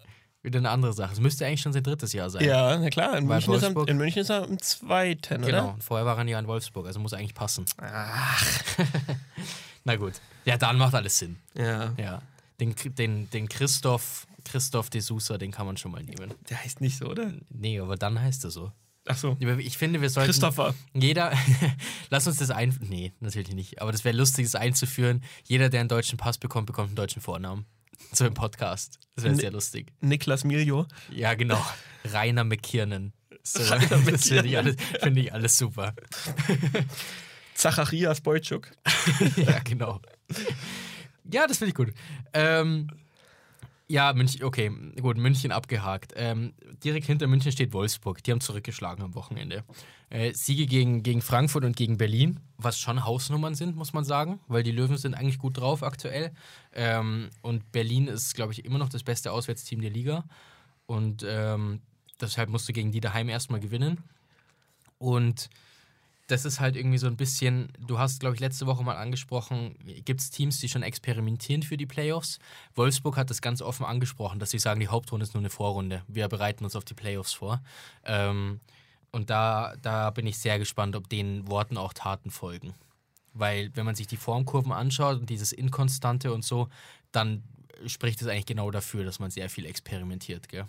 [0.45, 1.13] Wieder eine andere Sache.
[1.15, 2.45] Es müsste eigentlich schon sein drittes Jahr sein.
[2.45, 3.17] Ja, na klar.
[3.19, 5.49] In München, ist er, in München ist er im zweiten, Genau.
[5.65, 5.75] oder?
[5.75, 7.65] Und vorher war er ja in Wolfsburg, also muss eigentlich passen.
[7.79, 8.45] Ach,
[9.85, 10.15] Na gut.
[10.45, 11.37] Ja, dann macht alles Sinn.
[11.55, 11.93] ja.
[11.99, 12.23] Ja.
[12.61, 16.33] Den, den, den Christoph, Christoph de Sousa, den kann man schon mal nehmen.
[16.49, 17.33] Der heißt nicht so, oder?
[17.51, 18.71] Nee, aber dann heißt er so.
[19.07, 19.37] Ach so.
[19.59, 20.27] Ich finde, wir sollten.
[20.31, 20.73] Christopher.
[20.95, 21.33] Jeder,
[22.11, 22.77] lass uns das ein.
[22.81, 23.83] Nee, natürlich nicht.
[23.83, 25.25] Aber das wäre lustig, das einzuführen.
[25.45, 27.67] Jeder, der einen deutschen Pass bekommt, bekommt einen deutschen Vornamen.
[28.15, 28.99] So im Podcast.
[29.17, 29.93] Das wäre sehr lustig.
[30.01, 30.87] Niklas Miljo.
[31.11, 31.61] Ja, genau.
[32.05, 33.13] Rainer McKiernan.
[33.43, 35.95] So, Rainer das finde ich, alles- finde ich alles super.
[37.55, 38.71] Zacharias Beutschuk.
[39.37, 40.01] ja, genau.
[41.31, 41.93] Ja, das finde ich gut.
[42.33, 42.89] Ähm,
[43.87, 46.13] ja, München, okay, gut, München abgehakt.
[46.17, 48.23] Ähm, direkt hinter München steht Wolfsburg.
[48.25, 49.63] Die haben zurückgeschlagen am Wochenende.
[50.11, 54.41] Äh, Siege gegen, gegen Frankfurt und gegen Berlin, was schon Hausnummern sind, muss man sagen,
[54.47, 56.33] weil die Löwen sind eigentlich gut drauf aktuell.
[56.73, 60.25] Ähm, und Berlin ist, glaube ich, immer noch das beste Auswärtsteam der Liga.
[60.87, 61.81] Und ähm,
[62.21, 64.05] deshalb musst du gegen die daheim erstmal gewinnen.
[64.99, 65.51] Und
[66.27, 69.77] das ist halt irgendwie so ein bisschen, du hast, glaube ich, letzte Woche mal angesprochen,
[70.05, 72.39] gibt es Teams, die schon experimentieren für die Playoffs.
[72.75, 76.03] Wolfsburg hat das ganz offen angesprochen, dass sie sagen, die Hauptrunde ist nur eine Vorrunde.
[76.09, 77.63] Wir bereiten uns auf die Playoffs vor.
[78.05, 78.61] Ähm,
[79.15, 82.75] und da, da bin ich sehr gespannt, ob den Worten auch Taten folgen.
[83.33, 86.69] Weil, wenn man sich die Formkurven anschaut und dieses Inkonstante und so,
[87.13, 87.43] dann
[87.87, 90.67] spricht es eigentlich genau dafür, dass man sehr viel experimentiert, gell?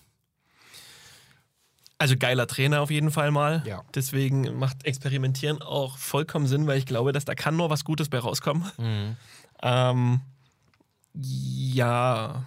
[1.98, 3.64] Also geiler Trainer auf jeden Fall mal.
[3.66, 3.84] Ja.
[3.93, 8.10] Deswegen macht Experimentieren auch vollkommen Sinn, weil ich glaube, dass da kann nur was Gutes
[8.10, 8.70] bei rauskommen.
[8.78, 9.16] Mhm.
[9.62, 10.22] Ähm,
[11.14, 12.46] ja.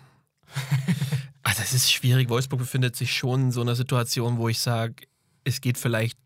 [1.43, 2.29] Ach, das ist schwierig.
[2.29, 5.07] Wolfsburg befindet sich schon in so einer Situation, wo ich sage,
[5.45, 6.19] es geht vielleicht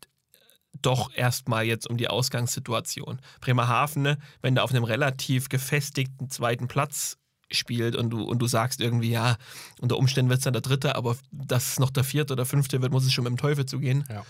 [0.81, 3.19] doch erstmal jetzt um die Ausgangssituation.
[3.41, 7.17] Bremerhaven, ne, wenn du auf einem relativ gefestigten zweiten Platz
[7.51, 9.37] spielt und du, und du sagst irgendwie, ja,
[9.79, 12.81] unter Umständen wird es dann der dritte, aber dass es noch der vierte oder fünfte
[12.81, 14.03] wird, muss es schon mit dem Teufel zugehen.
[14.09, 14.25] Ja.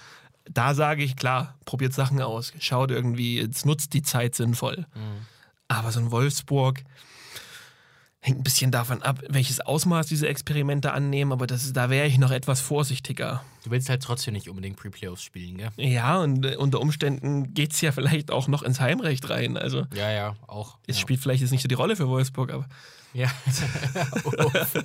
[0.45, 4.85] Da sage ich, klar, probiert Sachen aus, schaut irgendwie, jetzt nutzt die Zeit sinnvoll.
[4.93, 5.25] Mhm.
[5.69, 6.83] Aber so ein Wolfsburg
[8.25, 12.07] hängt ein bisschen davon ab, welches Ausmaß diese Experimente annehmen, aber das ist, da wäre
[12.07, 13.43] ich noch etwas vorsichtiger.
[13.65, 15.69] Du willst halt trotzdem nicht unbedingt Pre-Playoffs spielen, gell?
[15.75, 19.57] Ja, und äh, unter Umständen geht es ja vielleicht auch noch ins Heimrecht rein.
[19.57, 20.77] Also Ja, ja, auch.
[20.87, 21.01] es ja.
[21.01, 22.65] spielt vielleicht jetzt nicht so die Rolle für Wolfsburg, aber
[23.11, 23.29] Ja.
[24.23, 24.83] Uff.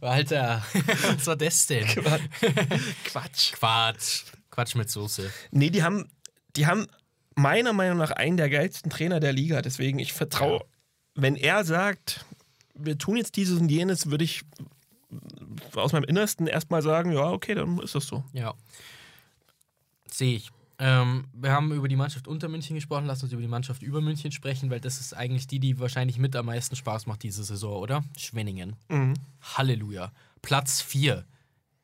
[0.00, 0.64] Alter,
[1.16, 1.86] was war das denn?
[3.04, 3.52] Quatsch.
[3.52, 4.22] Quatsch.
[4.52, 5.28] Quatsch mit Soße.
[5.50, 6.08] Nee, die haben,
[6.54, 6.86] die haben
[7.34, 9.60] meiner Meinung nach einen der geilsten Trainer der Liga.
[9.60, 10.64] Deswegen, ich vertraue,
[11.16, 12.24] wenn er sagt,
[12.78, 14.42] wir tun jetzt dieses und jenes, würde ich
[15.74, 18.24] aus meinem Innersten erstmal sagen, ja, okay, dann ist das so.
[18.32, 18.54] Ja.
[20.06, 20.50] Sehe ich.
[20.78, 24.02] Ähm, wir haben über die Mannschaft unter München gesprochen, lass uns über die Mannschaft über
[24.02, 27.44] München sprechen, weil das ist eigentlich die, die wahrscheinlich mit am meisten Spaß macht diese
[27.44, 28.04] Saison, oder?
[28.16, 28.76] Schwenningen.
[29.40, 30.12] Halleluja.
[30.42, 31.24] Platz 4.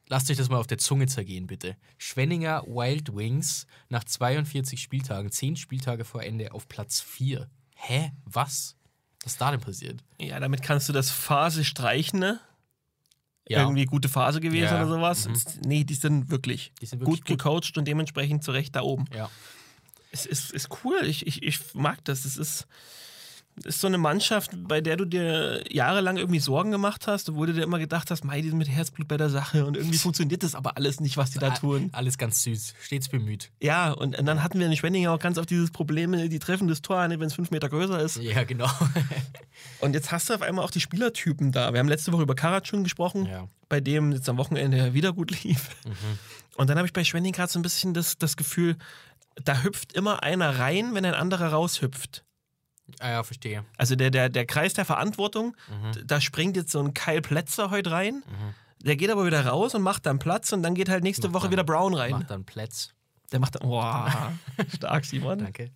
[0.08, 1.74] Lasst euch das mal auf der Zunge zergehen, bitte.
[1.96, 7.48] Schwenninger Wild Wings nach 42 Spieltagen, 10 Spieltage vor Ende auf Platz 4.
[7.76, 8.12] Hä?
[8.26, 8.76] Was?
[9.24, 10.02] Was ist da denn passiert?
[10.20, 12.40] Ja, damit kannst du das Phase streichen, ne?
[13.48, 14.76] Irgendwie gute Phase gewesen Ja.
[14.76, 15.28] oder sowas.
[15.28, 15.36] Mhm.
[15.66, 19.04] Nee, die sind wirklich, Die sind wirklich gut gecoacht und dementsprechend zurecht da oben.
[19.14, 19.30] Ja.
[20.10, 20.98] Es ist, ist cool.
[21.04, 22.24] Ich, ich, ich mag das.
[22.24, 22.66] Es ist,
[23.64, 27.52] ist so eine Mannschaft, bei der du dir jahrelang irgendwie Sorgen gemacht hast, wo du
[27.52, 30.42] dir immer gedacht hast, mei, die sind mit Herzblut bei der Sache und irgendwie funktioniert
[30.42, 31.90] das aber alles nicht, was die da tun.
[31.92, 32.74] A- Alles ganz süß.
[32.82, 33.50] Stets bemüht.
[33.60, 36.66] Ja, und, und dann hatten wir in Schwenningen auch ganz auf dieses Problem, die treffen
[36.66, 38.16] das Tor, wenn es fünf Meter größer ist.
[38.22, 38.70] Ja, genau.
[39.80, 41.72] Und jetzt hast du auf einmal auch die Spielertypen da.
[41.72, 43.48] Wir haben letzte Woche über Karat schon gesprochen, Ja.
[43.68, 45.68] bei dem jetzt am Wochenende wieder gut lief.
[46.56, 48.76] Und dann habe ich bei Schwenning gerade so ein bisschen das, das Gefühl,
[49.44, 52.24] da hüpft immer einer rein, wenn ein anderer raushüpft.
[53.00, 53.64] Ah, ja, verstehe.
[53.76, 56.06] Also der, der, der Kreis der Verantwortung, Mhm.
[56.06, 58.22] da springt jetzt so ein Kyle Plätzer heute rein.
[58.84, 61.34] Der geht aber wieder raus und macht dann Platz und dann geht halt nächste Macht
[61.34, 62.10] Woche dann- wieder Brown rein.
[62.12, 62.92] Macht dann Plätz.
[63.30, 64.10] Der macht dann, wow,
[64.74, 65.38] stark, Simon.
[65.38, 65.70] Danke.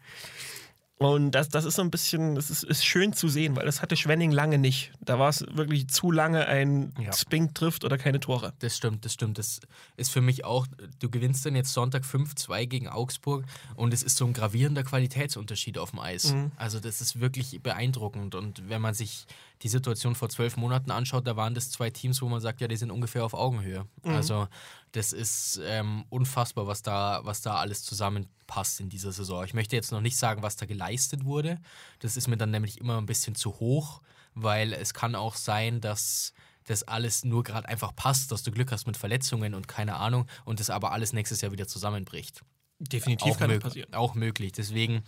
[0.98, 3.82] Und das, das ist so ein bisschen, das ist, ist schön zu sehen, weil das
[3.82, 4.92] hatte Schwenning lange nicht.
[5.00, 7.12] Da war es wirklich zu lange ein Ja.
[7.12, 8.54] Spink trifft oder keine Tore.
[8.60, 9.36] Das stimmt, das stimmt.
[9.36, 9.60] Das
[9.98, 10.66] ist für mich auch,
[10.98, 13.44] du gewinnst dann jetzt Sonntag 5-2 gegen Augsburg
[13.74, 16.34] und es ist so ein gravierender Qualitätsunterschied auf dem Eis.
[16.56, 19.26] Also das ist wirklich beeindruckend und wenn man sich
[19.62, 22.68] die Situation vor zwölf Monaten anschaut, da waren das zwei Teams, wo man sagt, ja,
[22.68, 23.86] die sind ungefähr auf Augenhöhe.
[24.02, 24.48] Also
[24.92, 29.44] das ist ähm, unfassbar, was da, was da alles zusammenpasst in dieser Saison.
[29.44, 31.58] Ich möchte jetzt noch nicht sagen, was da geleistet wurde.
[32.00, 34.02] Das ist mir dann nämlich immer ein bisschen zu hoch,
[34.34, 36.32] weil es kann auch sein, dass
[36.64, 40.26] das alles nur gerade einfach passt, dass du Glück hast mit Verletzungen und keine Ahnung
[40.44, 42.42] und das aber alles nächstes Jahr wieder zusammenbricht.
[42.78, 43.94] Definitiv Auch, kann das passieren.
[43.94, 44.52] auch möglich.
[44.52, 45.02] Deswegen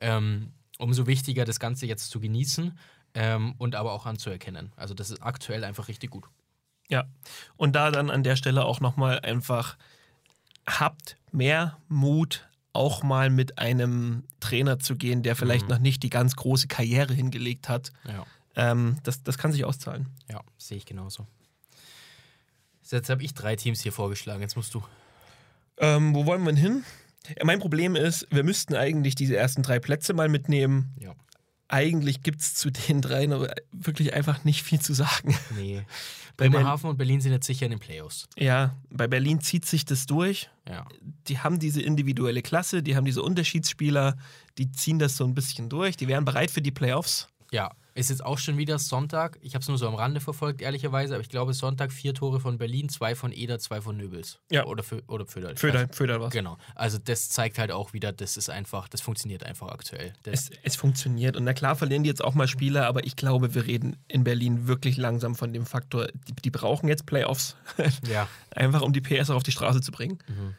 [0.00, 2.76] ähm, umso wichtiger, das Ganze jetzt zu genießen
[3.14, 4.72] ähm, und aber auch anzuerkennen.
[4.76, 6.24] Also das ist aktuell einfach richtig gut.
[6.88, 7.04] Ja.
[7.56, 9.76] Und da dann an der Stelle auch nochmal einfach
[10.66, 15.70] habt mehr Mut, auch mal mit einem Trainer zu gehen, der vielleicht Mhm.
[15.70, 17.92] noch nicht die ganz große Karriere hingelegt hat.
[18.06, 18.24] Ja.
[18.54, 20.08] Ähm, das, das kann sich auszahlen.
[20.30, 21.26] Ja, sehe ich genauso.
[22.90, 24.42] Jetzt habe ich drei Teams hier vorgeschlagen.
[24.42, 24.82] Jetzt musst du.
[25.78, 26.84] Ähm, wo wollen wir denn hin?
[27.38, 30.92] Ja, mein Problem ist, wir müssten eigentlich diese ersten drei Plätze mal mitnehmen.
[30.98, 31.14] Ja.
[31.72, 35.34] Eigentlich gibt es zu den dreien wirklich einfach nicht viel zu sagen.
[35.56, 35.82] Nee.
[36.36, 38.28] Bremerhaven und Berlin sind jetzt sicher in den Playoffs.
[38.38, 40.50] Ja, bei Berlin zieht sich das durch.
[40.68, 40.86] Ja.
[41.28, 44.16] Die haben diese individuelle Klasse, die haben diese Unterschiedsspieler,
[44.58, 45.96] die ziehen das so ein bisschen durch.
[45.96, 47.28] Die wären bereit für die Playoffs.
[47.50, 47.70] Ja.
[47.94, 49.38] Ist jetzt auch schon wieder Sonntag.
[49.42, 51.14] Ich habe es nur so am Rande verfolgt, ehrlicherweise.
[51.14, 54.38] Aber ich glaube, Sonntag vier Tore von Berlin, zwei von Eder, zwei von Nöbels.
[54.50, 54.64] Ja.
[54.64, 55.52] Oder, Fö oder Pföderl.
[55.52, 56.32] ich Föder, weiß- Föder was.
[56.32, 56.56] Genau.
[56.74, 60.14] Also, das zeigt halt auch wieder, das ist einfach, das funktioniert einfach aktuell.
[60.24, 61.36] Es, es funktioniert.
[61.36, 64.24] Und na klar verlieren die jetzt auch mal Spieler, aber ich glaube, wir reden in
[64.24, 67.56] Berlin wirklich langsam von dem Faktor, die, die brauchen jetzt Playoffs.
[68.10, 68.26] ja.
[68.54, 70.18] Einfach um die PS auch auf die Straße zu bringen.
[70.28, 70.54] Mhm.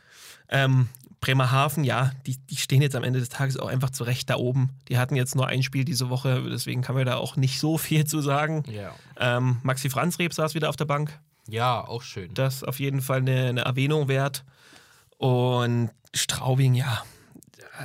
[0.50, 0.90] Ähm,
[1.24, 4.70] Bremerhaven, ja, die, die stehen jetzt am Ende des Tages auch einfach zurecht da oben.
[4.90, 7.78] Die hatten jetzt nur ein Spiel diese Woche, deswegen kann man da auch nicht so
[7.78, 8.64] viel zu sagen.
[8.70, 8.94] Ja.
[9.18, 11.18] Ähm, Maxi Franzreb saß wieder auf der Bank.
[11.48, 12.34] Ja, auch schön.
[12.34, 14.44] Das ist auf jeden Fall eine, eine Erwähnung wert.
[15.18, 17.04] Und Straubing, ja,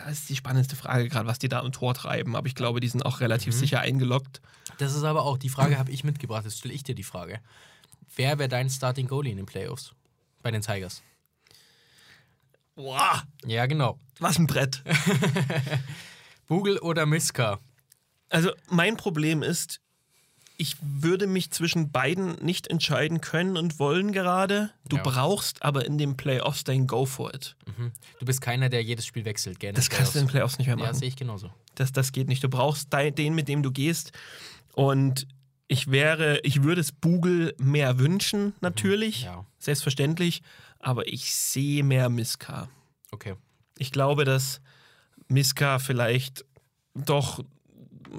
[0.07, 2.35] das ist die spannendste Frage gerade, was die da im Tor treiben.
[2.37, 3.59] Aber ich glaube, die sind auch relativ Mhm.
[3.59, 4.41] sicher eingeloggt.
[4.79, 7.41] Das ist aber auch, die Frage habe ich mitgebracht, jetzt stelle ich dir die Frage.
[8.17, 9.93] Wer wäre dein Starting Goalie in den Playoffs?
[10.43, 11.03] Bei den Tigers.
[12.79, 13.99] Boah, Ja, genau.
[14.21, 14.85] was ein Brett.
[16.47, 17.59] Bugel oder Miska?
[18.31, 19.81] Also mein Problem ist,
[20.59, 24.71] ich würde mich zwischen beiden nicht entscheiden können und wollen gerade.
[24.89, 25.03] Du Ja.
[25.03, 27.57] brauchst aber in den Playoffs dein Go for it.
[27.67, 27.91] Mhm.
[28.21, 29.75] Du bist keiner, der jedes Spiel wechselt, gerne.
[29.75, 30.95] Das kannst du in den Playoffs nicht mehr Ja, machen.
[30.97, 31.51] sehe ich genauso.
[31.75, 32.43] Das, das geht nicht.
[32.45, 34.13] Du brauchst den, mit dem du gehst.
[34.75, 35.27] Und
[35.69, 39.23] ich wäre, ich würde es Bugel mehr wünschen, natürlich.
[39.25, 40.43] Ja, Selbstverständlich.
[40.81, 42.69] Aber ich sehe mehr Miska.
[43.11, 43.35] okay.
[43.79, 44.61] Ich glaube, dass
[45.29, 46.45] Miska vielleicht
[46.95, 47.45] doch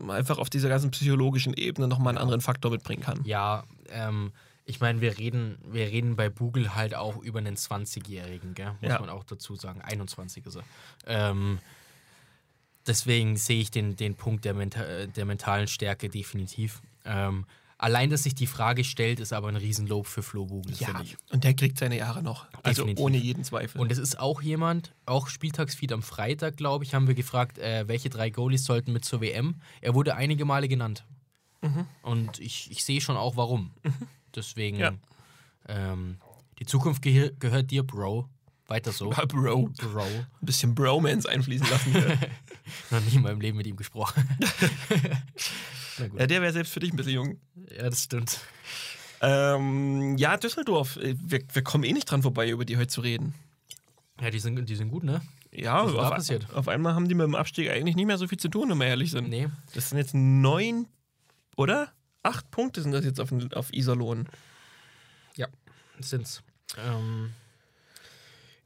[0.07, 3.21] einfach auf dieser ganzen psychologischen Ebene nochmal einen anderen Faktor mitbringen kann.
[3.25, 4.31] Ja, ähm,
[4.65, 8.73] ich meine, wir reden, wir reden bei Bugel halt auch über einen 20-Jährigen, gell?
[8.81, 8.99] muss Ja.
[8.99, 9.81] man auch dazu sagen.
[9.81, 10.63] 21 ist er.
[11.07, 11.59] Ähm,
[12.85, 16.81] deswegen sehe ich den, den Punkt der, Menta äh, der mentalen Stärke definitiv.
[17.11, 17.45] Ähm,
[17.77, 21.03] allein, dass sich die Frage stellt, ist aber ein Riesenlob für Flo Bugel, Ja, finde
[21.03, 21.17] ich.
[21.31, 22.45] und der kriegt seine Jahre noch.
[22.63, 23.03] Also Definitiv.
[23.05, 23.81] ohne jeden Zweifel.
[23.81, 27.87] Und es ist auch jemand, auch Spieltagsfeed am Freitag, glaube ich, haben wir gefragt, äh,
[27.87, 29.55] welche drei Goalies sollten mit zur WM.
[29.81, 31.05] Er wurde einige Male genannt.
[31.61, 31.85] Mhm.
[32.03, 33.71] Und ich, ich sehe schon auch warum.
[34.35, 34.93] Deswegen, Ja.
[35.67, 36.17] ähm,
[36.59, 38.29] die Zukunft geh gehört dir, Bro.
[38.67, 39.09] Weiter so.
[39.27, 40.03] Bro, Bro.
[40.03, 41.93] ein bisschen Bromance einfließen lassen.
[42.91, 44.27] Noch nie in meinem Leben mit ihm gesprochen.
[46.17, 47.41] Ja, der wäre selbst für dich ein bisschen jung.
[47.75, 48.39] Ja, das stimmt.
[49.21, 50.95] Ähm, ja, Düsseldorf.
[50.95, 53.33] äh, Wir, wir kommen eh nicht dran vorbei, über die heute zu reden.
[54.21, 55.21] Ja, die sind, die sind gut, ne?
[55.51, 56.47] Ja, auf, passiert?
[56.53, 58.77] auf einmal haben die mit dem Abstieg eigentlich nicht mehr so viel zu tun, wenn
[58.77, 59.29] wir ehrlich sind.
[59.29, 59.49] Nee.
[59.73, 60.87] Das sind jetzt neun,
[61.57, 61.91] oder?
[62.23, 64.29] Acht Punkte sind das jetzt auf, auf Iserlohn.
[65.35, 65.47] Ja,
[65.99, 66.43] sind's.
[66.77, 67.31] Ähm,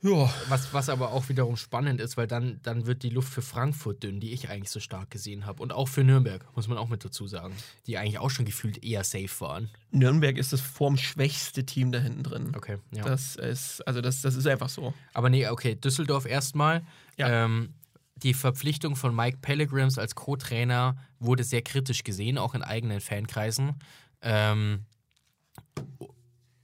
[0.03, 0.29] Ja.
[0.49, 4.03] Was, was aber auch wiederum spannend ist, weil dann, dann wird die Luft für Frankfurt
[4.03, 5.63] dünn, die ich eigentlich so stark gesehen habe.
[5.63, 7.55] Und auch für Nürnberg, muss man auch mit dazu sagen.
[7.87, 9.69] Die eigentlich auch schon gefühlt eher safe waren.
[9.91, 12.51] Nürnberg ist das formschwächste Team da hinten drin.
[12.55, 13.03] Okay, ja.
[13.03, 14.93] Das ist, also das, das ist einfach so.
[15.13, 16.85] aber nee, okay, Düsseldorf erstmal.
[17.17, 17.45] Ja.
[17.45, 17.73] Ähm,
[18.17, 23.75] die Verpflichtung von Mike Pellegrims als Co-Trainer wurde sehr kritisch gesehen, auch in eigenen Fankreisen.
[24.21, 24.85] Ähm,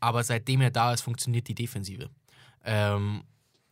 [0.02, 2.10] aber seitdem er da ist, funktioniert die Defensive.
[2.70, 3.24] Ähm,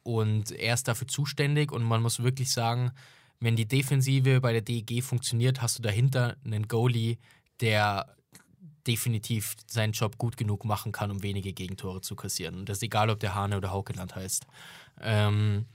[0.01, 2.91] und er ist dafür zuständig und man muss wirklich sagen,
[3.39, 7.17] wenn die Defensive bei der DEG funktioniert, hast du dahinter einen Goalie,
[7.61, 8.15] der
[8.87, 12.55] definitiv seinen Job gut genug machen kann, um wenige Gegentore zu kassieren.
[12.55, 14.47] Und das ist egal, ob der Hane oder Haukeland heißt.
[15.01, 15.65] Ähm,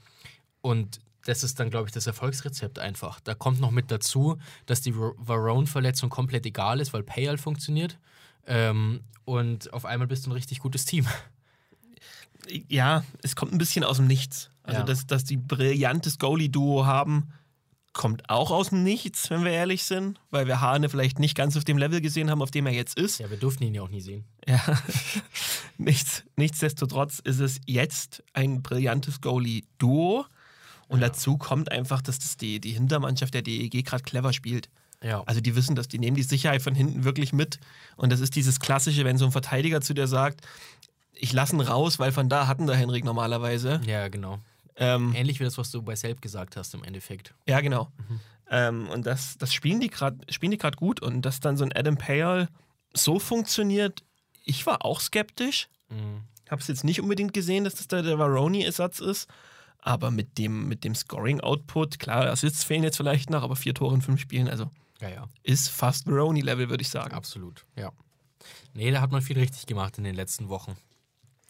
[0.60, 3.20] und das ist dann, glaube ich, das Erfolgsrezept einfach.
[3.20, 7.98] Da kommt noch mit dazu, dass die Varone-Verletzung komplett egal ist, weil Payal funktioniert.
[8.46, 11.06] Ähm, und auf einmal bist du ein richtig gutes Team.
[12.68, 14.50] Ja, es kommt ein bisschen aus dem Nichts.
[14.62, 14.84] Also, Ja.
[14.86, 17.32] dass, dass die brillantes Goalie-Duo haben,
[17.92, 21.56] kommt auch aus dem Nichts, wenn wir ehrlich sind, weil wir Hane vielleicht nicht ganz
[21.56, 23.18] auf dem Level gesehen haben, auf dem er jetzt ist.
[23.20, 24.24] Ja, wir durften ihn ja auch nie sehen.
[24.48, 24.60] Ja.
[25.78, 30.24] Nichts, nichtsdestotrotz ist es jetzt ein brillantes Goalie-Duo.
[30.88, 31.08] Und Ja.
[31.08, 34.68] dazu kommt einfach, dass das die, die Hintermannschaft der DEG gerade clever spielt.
[35.02, 35.22] Ja.
[35.24, 37.58] Also die wissen das, die nehmen die Sicherheit von hinten wirklich mit.
[37.96, 40.42] Und das ist dieses Klassische, wenn so ein Verteidiger zu dir sagt,
[41.14, 43.80] ich lasse ihn raus, weil von da hatten der Henrik normalerweise.
[43.86, 44.38] ja, genau.
[44.76, 47.34] Ähm, Ähnlich wie das, was du bei Selb gesagt hast im Endeffekt.
[47.46, 47.88] ja, genau.
[48.50, 51.00] Ähm, und das, das spielen die gerade spielen die gerade gut.
[51.00, 52.48] Und dass dann so ein Adam Payal
[52.94, 54.02] so funktioniert,
[54.44, 55.68] ich war auch skeptisch.
[55.90, 56.22] Mhm.
[56.50, 59.28] Habe es jetzt nicht unbedingt gesehen, dass das der, der Varoni-Ersatz ist.
[59.78, 63.94] Aber mit dem, mit dem Scoring-Output, klar, Assists fehlen jetzt vielleicht noch, aber vier Tore
[63.94, 67.12] in fünf Spielen, also Ja, ja, ist fast Varoni-Level, würde ich sagen.
[67.14, 67.64] absolut.
[67.76, 67.90] Ja.
[68.74, 70.76] Nee, da hat man viel richtig gemacht in den letzten Wochen.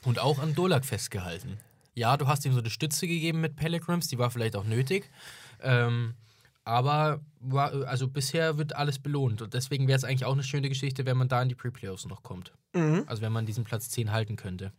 [0.05, 1.59] Und auch an Dolak festgehalten.
[1.95, 5.11] Ja, du hast ihm so eine Stütze gegeben mit Pellegrims, die war vielleicht auch nötig.
[5.61, 6.15] Ähm,
[6.65, 9.43] aber war, also bisher wird alles belohnt.
[9.43, 12.07] Und deswegen wäre es eigentlich auch eine schöne Geschichte, wenn man da in die Pre-Playoffs
[12.07, 12.53] noch kommt.
[12.73, 13.05] Mhm.
[13.07, 14.73] Also wenn man diesen Platz 10 halten könnte.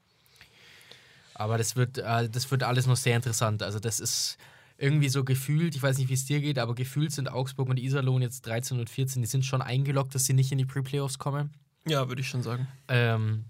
[1.35, 3.63] Aber das wird, äh, das wird alles noch sehr interessant.
[3.63, 4.37] Also das ist
[4.77, 7.77] irgendwie so gefühlt, ich weiß nicht, wie es dir geht, aber gefühlt sind Augsburg und
[7.77, 11.19] Iserlohn jetzt 13 und 14, die sind schon eingeloggt, dass sie nicht in die Pre-Playoffs
[11.19, 11.51] kommen.
[11.85, 12.67] Ja, würde ich schon sagen.
[12.87, 13.45] Ähm,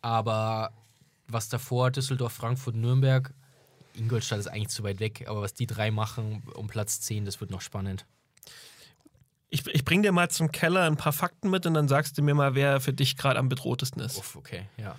[0.00, 0.72] aber
[1.34, 3.34] was davor, Düsseldorf, Frankfurt, Nürnberg,
[3.96, 7.40] Ingolstadt ist eigentlich zu weit weg, aber was die drei machen um Platz 10, das
[7.40, 8.06] wird noch spannend.
[9.50, 12.22] Ich, ich bring dir mal zum Keller ein paar Fakten mit und dann sagst du
[12.22, 14.16] mir mal, wer für dich gerade am bedrohtesten ist.
[14.18, 14.96] Uff, okay, ja.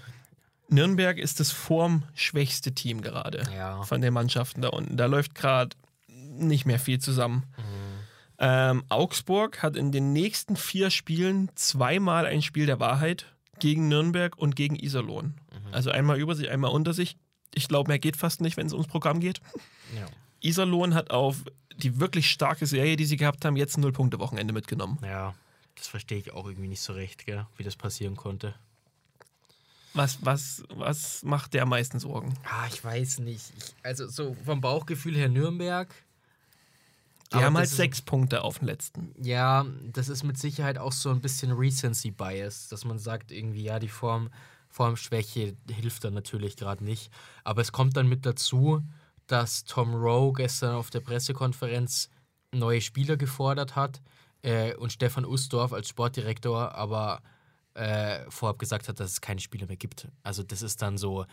[0.70, 3.84] Nürnberg ist das formschwächste Team gerade Ja.
[3.84, 4.96] von den Mannschaften da unten.
[4.98, 5.76] Da läuft gerade
[6.08, 7.44] nicht mehr viel zusammen.
[8.40, 13.26] Ähm, Augsburg hat in den nächsten vier Spielen zweimal ein Spiel der Wahrheit
[13.60, 15.36] gegen Nürnberg und gegen Iserlohn.
[15.76, 17.18] Also einmal über sich, einmal unter sich.
[17.54, 19.40] Ich glaube, mehr geht fast nicht, wenn es ums Programm geht.
[19.96, 20.06] Ja.
[20.42, 21.44] Iserlohn hat auf
[21.78, 24.98] die wirklich starke Serie, die sie gehabt haben, jetzt ein Null-Punkte-Wochenende mitgenommen.
[25.04, 25.34] ja,
[25.76, 28.56] das verstehe ich auch irgendwie nicht so recht, gell, wie das passieren konnte.
[29.94, 32.34] Was, was, was macht der am meisten Sorgen?
[32.44, 33.52] Ah, ich weiß nicht.
[33.58, 35.94] Ich, also so vom Bauchgefühl her Nürnberg.
[37.34, 39.14] Die haben halt das ist- sechs Punkte auf den letzten.
[39.22, 43.80] Ja, das ist mit Sicherheit auch so ein bisschen Recency-Bias, dass man sagt, irgendwie, ja,
[43.80, 44.30] die Form,
[44.76, 47.10] Formschwäche hilft dann natürlich gerade nicht.
[47.46, 48.84] Aber es kommt dann mit dazu,
[49.26, 52.10] dass Tom Rowe gestern auf der Pressekonferenz
[52.52, 54.02] neue Spieler gefordert hat
[54.42, 57.22] äh, und Stefan Usdorf als Sportdirektor aber
[57.74, 60.10] äh, vorab gesagt hat, dass es keine Spieler mehr gibt.
[60.24, 61.26] Also das ist dann so,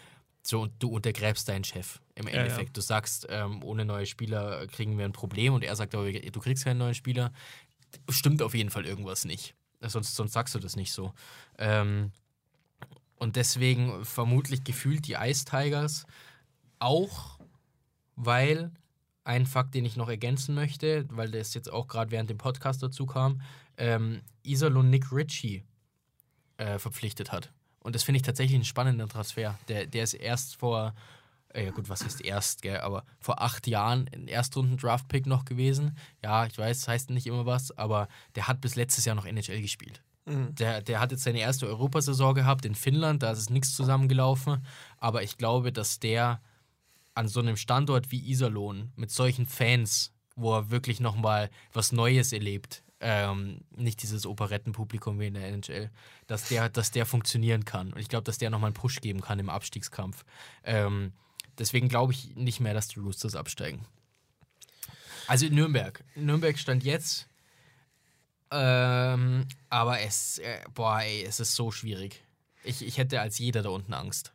[0.44, 2.34] so du untergräbst deinen Chef im ja.
[2.34, 2.76] Endeffekt.
[2.76, 6.40] Du sagst, ähm, ohne neue Spieler kriegen wir ein Problem und er sagt aber, du
[6.40, 7.32] kriegst keinen neuen Spieler.
[8.08, 9.56] Stimmt auf jeden Fall irgendwas nicht.
[9.80, 11.12] Sonst, sonst sagst du das nicht so.
[11.58, 12.12] Ähm,
[13.22, 16.06] und deswegen vermutlich gefühlt die Ice Tigers
[16.80, 17.38] auch,
[18.16, 18.72] weil
[19.22, 22.82] ein Fakt, den ich noch ergänzen möchte, weil das jetzt auch gerade während dem Podcast
[22.82, 23.40] dazu kam,
[23.76, 25.62] ähm, Iserlohn Nick Ritchie
[26.56, 27.52] äh, verpflichtet hat.
[27.78, 29.56] Und das finde ich tatsächlich einen spannenden Transfer.
[29.68, 30.92] Der, der ist erst vor,
[31.54, 35.96] äh, ja gut, was heißt erst, gell, aber vor acht Jahren ein Erstrunden-Draft-Pick noch gewesen.
[36.24, 39.26] Ja, ich weiß, das heißt nicht immer was, aber der hat bis letztes Jahr noch
[39.26, 40.02] NHL gespielt.
[40.26, 44.64] Der, der hat jetzt seine erste Europasaison gehabt in Finnland, da ist nichts zusammengelaufen.
[44.98, 46.40] Aber ich glaube, dass der
[47.14, 52.32] an so einem Standort wie Iserlohn mit solchen Fans, wo er wirklich nochmal was Neues
[52.32, 55.90] erlebt, ähm, nicht dieses Operettenpublikum wie in der NHL,
[56.28, 57.92] dass der, dass der funktionieren kann.
[57.92, 60.24] Und ich glaube, dass der nochmal einen Push geben kann im Abstiegskampf.
[60.62, 61.12] Ähm,
[61.58, 63.84] deswegen glaube ich nicht mehr, dass die Roosters absteigen.
[65.26, 66.04] Also in Nürnberg.
[66.14, 67.28] Nürnberg stand jetzt.
[68.52, 72.22] Ähm, aber es, äh, boah, ey, es ist so schwierig.
[72.64, 74.32] Ich, ich hätte als jeder da unten Angst.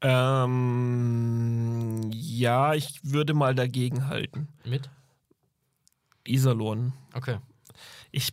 [0.00, 4.48] Ähm, ja, ich würde mal dagegen halten.
[4.64, 4.90] Mit?
[6.26, 6.92] Iserlohn.
[7.14, 7.38] Okay.
[8.10, 8.32] Ich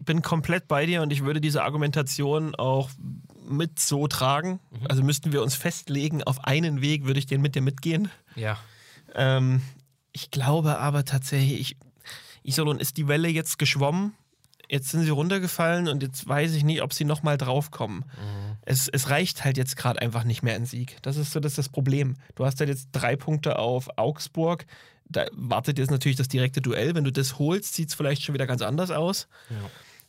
[0.00, 2.90] bin komplett bei dir und ich würde diese Argumentation auch
[3.46, 4.58] mit so tragen.
[4.88, 8.10] Also müssten wir uns festlegen, auf einen Weg würde ich den mit dir mitgehen.
[8.34, 8.58] Ja.
[9.14, 9.62] Ähm,
[10.12, 11.76] ich glaube aber tatsächlich, ich,
[12.42, 14.14] Iserlohn ist die Welle jetzt geschwommen.
[14.68, 18.04] Jetzt sind sie runtergefallen und jetzt weiß ich nicht, ob sie nochmal draufkommen.
[18.62, 20.96] Es, es reicht halt jetzt gerade einfach nicht mehr ein Sieg.
[21.02, 22.14] Das ist so das, ist das Problem.
[22.36, 24.64] Du hast halt jetzt drei Punkte auf Augsburg.
[25.04, 26.94] Da wartet jetzt natürlich das direkte Duell.
[26.94, 29.28] Wenn du das holst, sieht es vielleicht schon wieder ganz anders aus.
[29.50, 29.56] Ja.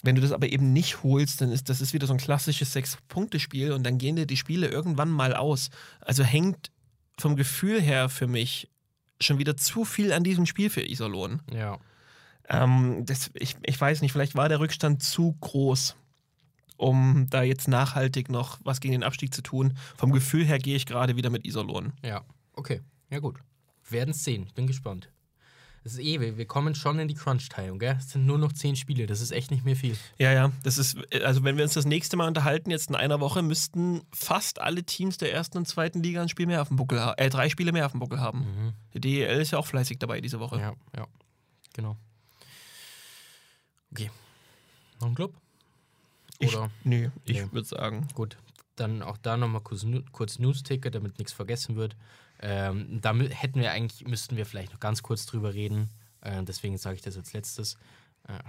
[0.01, 2.73] Wenn du das aber eben nicht holst, dann ist das ist wieder so ein klassisches
[2.73, 5.71] Sechs-Punkte-Spiel und dann gehen dir die Spiele irgendwann mal aus.
[6.01, 6.71] Also hängt
[7.17, 8.69] vom Gefühl her für mich
[9.19, 11.41] schon wieder zu viel an diesem Spiel für Iserlohn.
[11.53, 11.79] Ja.
[12.49, 15.95] Ähm, das, ich, ich weiß nicht, vielleicht war der Rückstand zu groß,
[16.77, 19.77] um da jetzt nachhaltig noch was gegen den Abstieg zu tun.
[19.95, 21.93] Vom Gefühl her gehe ich gerade wieder mit Iserlohn.
[22.03, 22.23] Ja.
[22.53, 22.81] Okay.
[23.09, 23.39] Ja, gut.
[23.89, 24.49] Werden es sehen.
[24.55, 25.09] Bin gespannt.
[25.83, 27.97] Das ist eh, wir, kommen schon in die Crunch-Teilung, gell?
[27.99, 29.05] Es sind nur noch zehn Spiele.
[29.05, 29.97] Das ist echt nicht mehr viel.
[30.17, 33.19] Ja, ja, das ist, also wenn wir uns das nächste Mal unterhalten, jetzt in einer
[33.19, 36.77] Woche, müssten fast alle Teams der ersten und zweiten Liga ein Spiel mehr auf dem
[36.77, 38.73] Buckel haben, äh, drei Spiele mehr auf dem Buckel haben.
[38.93, 40.57] Die DEL ist ja auch fleißig dabei diese Woche.
[40.57, 41.05] Ja, ja.
[41.73, 41.97] Genau.
[43.93, 44.11] Okay.
[44.99, 45.33] Noch ein Club?
[46.39, 46.69] Ich, Oder?
[46.83, 47.47] nee, ich Nee.
[47.51, 48.07] würde sagen.
[48.13, 48.37] Gut,
[48.75, 51.95] dann auch da nochmal kurz, kurz News-Ticker, damit nichts vergessen wird.
[52.41, 55.89] Ähm, da hätten wir eigentlich, müssten wir vielleicht noch ganz kurz drüber reden.
[56.21, 57.77] Äh, deswegen sage ich das als letztes.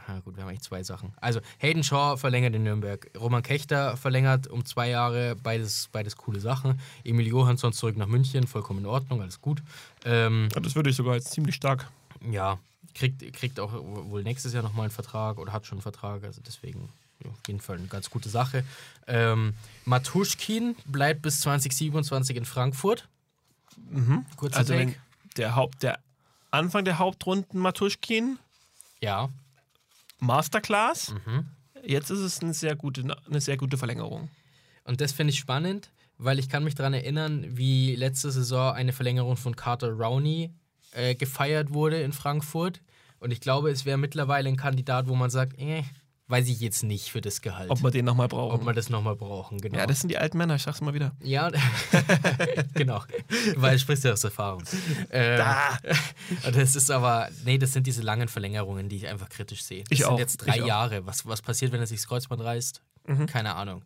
[0.06, 1.12] Ja, gut, wir haben eigentlich zwei Sachen.
[1.16, 3.10] Also, Hayden Shaw verlängert in Nürnberg.
[3.18, 5.34] Roman Kechter verlängert um zwei Jahre.
[5.34, 6.78] Beides, beides coole Sachen.
[7.02, 8.46] Emil Johansson zurück nach München.
[8.46, 9.64] Vollkommen in Ordnung, alles gut.
[10.04, 11.90] Ähm, Ja, das würde ich sogar als ziemlich stark.
[12.30, 12.60] ja,
[12.94, 16.24] kriegt, kriegt auch wohl nächstes Jahr nochmal einen Vertrag oder hat schon einen Vertrag.
[16.24, 16.88] Also, deswegen
[17.22, 18.64] ja, auf jeden Fall eine ganz gute Sache.
[19.06, 23.08] Ähm, Matuschkin bleibt bis 2027 in Frankfurt.
[24.36, 24.94] Kurzer Also Take.
[25.36, 25.98] der Haupt, der
[26.50, 28.38] Anfang der Hauptrunden Matuschkin,
[29.00, 29.28] Ja,
[30.20, 31.14] Masterclass.
[31.26, 31.46] Mhm.
[31.84, 34.30] Jetzt ist es eine sehr gute, eine sehr gute Verlängerung.
[34.84, 38.92] Und das finde ich spannend, weil ich kann mich daran erinnern, wie letzte Saison eine
[38.92, 40.50] Verlängerung von Carter Rowney
[40.94, 42.80] äh, gefeiert wurde in Frankfurt.
[43.20, 45.82] Und ich glaube, es wäre mittlerweile ein Kandidat, wo man sagt, äh,
[46.28, 47.70] weiß ich jetzt nicht für das Gehalt.
[47.70, 48.54] Ob wir den nochmal brauchen.
[48.54, 49.78] Ob wir das nochmal brauchen, genau.
[49.78, 51.12] ja, das sind die alten Männer, ich sag's mal wieder.
[51.22, 51.50] Ja,
[52.74, 53.02] genau.
[53.56, 54.62] Weil du sprichst ja aus Erfahrung.
[55.10, 55.78] Äh, Da.
[56.52, 59.84] das ist aber, nee, das sind diese langen Verlängerungen, die ich einfach kritisch sehe.
[59.84, 60.66] Das Ich sind auch, jetzt drei ich auch.
[60.66, 61.06] Jahre.
[61.06, 62.82] Was, was passiert, wenn er sich das Kreuzband reißt?
[63.26, 63.82] Keine Ahnung.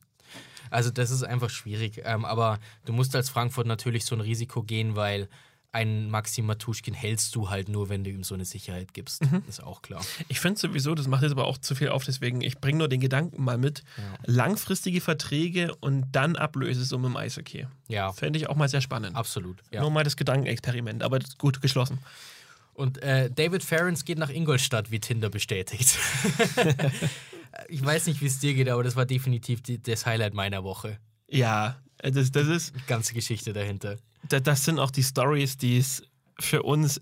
[0.70, 2.02] Also das ist einfach schwierig.
[2.04, 5.28] Ähm, aber du musst als Frankfurt natürlich so ein Risiko gehen, weil
[5.70, 9.22] einen Maxim Matuschkin hältst du halt nur, wenn du ihm so eine Sicherheit gibst.
[9.48, 10.02] Ist auch klar.
[10.28, 12.88] Ich finde sowieso, das macht jetzt aber auch zu viel auf, deswegen, ich bringe nur
[12.88, 13.82] den Gedanken mal mit.
[14.24, 17.66] Langfristige Verträge und dann Ablösesumme im Eishockey.
[17.88, 19.14] Ja, Fände ich auch mal sehr spannend.
[19.14, 19.62] absolut.
[19.70, 19.82] Ja.
[19.82, 21.98] Nur mal das Gedankenexperiment, aber gut geschlossen.
[22.72, 25.98] Und äh, David Ferrens geht nach Ingolstadt, wie Tinder bestätigt.
[27.68, 30.64] ich weiß nicht, wie es dir geht, aber das war definitiv die, das Highlight meiner
[30.64, 30.98] Woche.
[31.28, 33.96] Ja, das, das ist, Die ganze Geschichte dahinter.
[34.28, 36.02] Da- das sind auch die Stories, die es
[36.38, 37.00] für uns.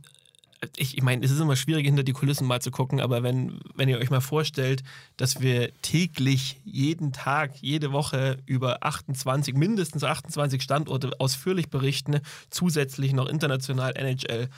[0.79, 3.61] Ich, ich meine, es ist immer schwierig, hinter die Kulissen mal zu gucken, aber wenn,
[3.75, 4.83] wenn ihr euch mal vorstellt,
[5.19, 13.13] dass wir täglich, jeden Tag, jede Woche über 28, mindestens 28 Standorte ausführlich berichten, zusätzlich
[13.13, 14.49] noch international NHL,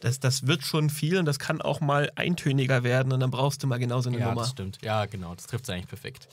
[0.00, 3.62] das, das wird schon viel und das kann auch mal eintöniger werden und dann brauchst
[3.62, 4.42] du mal genauso eine Ja, Nummer.
[4.42, 4.78] das stimmt.
[4.84, 6.28] Ja, genau, das trifft es eigentlich perfekt.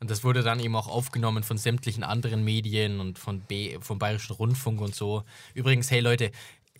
[0.00, 3.98] Und das wurde dann eben auch aufgenommen von sämtlichen anderen Medien und von B, vom
[3.98, 5.24] Bayerischen Rundfunk und so.
[5.54, 6.30] Übrigens, hey Leute,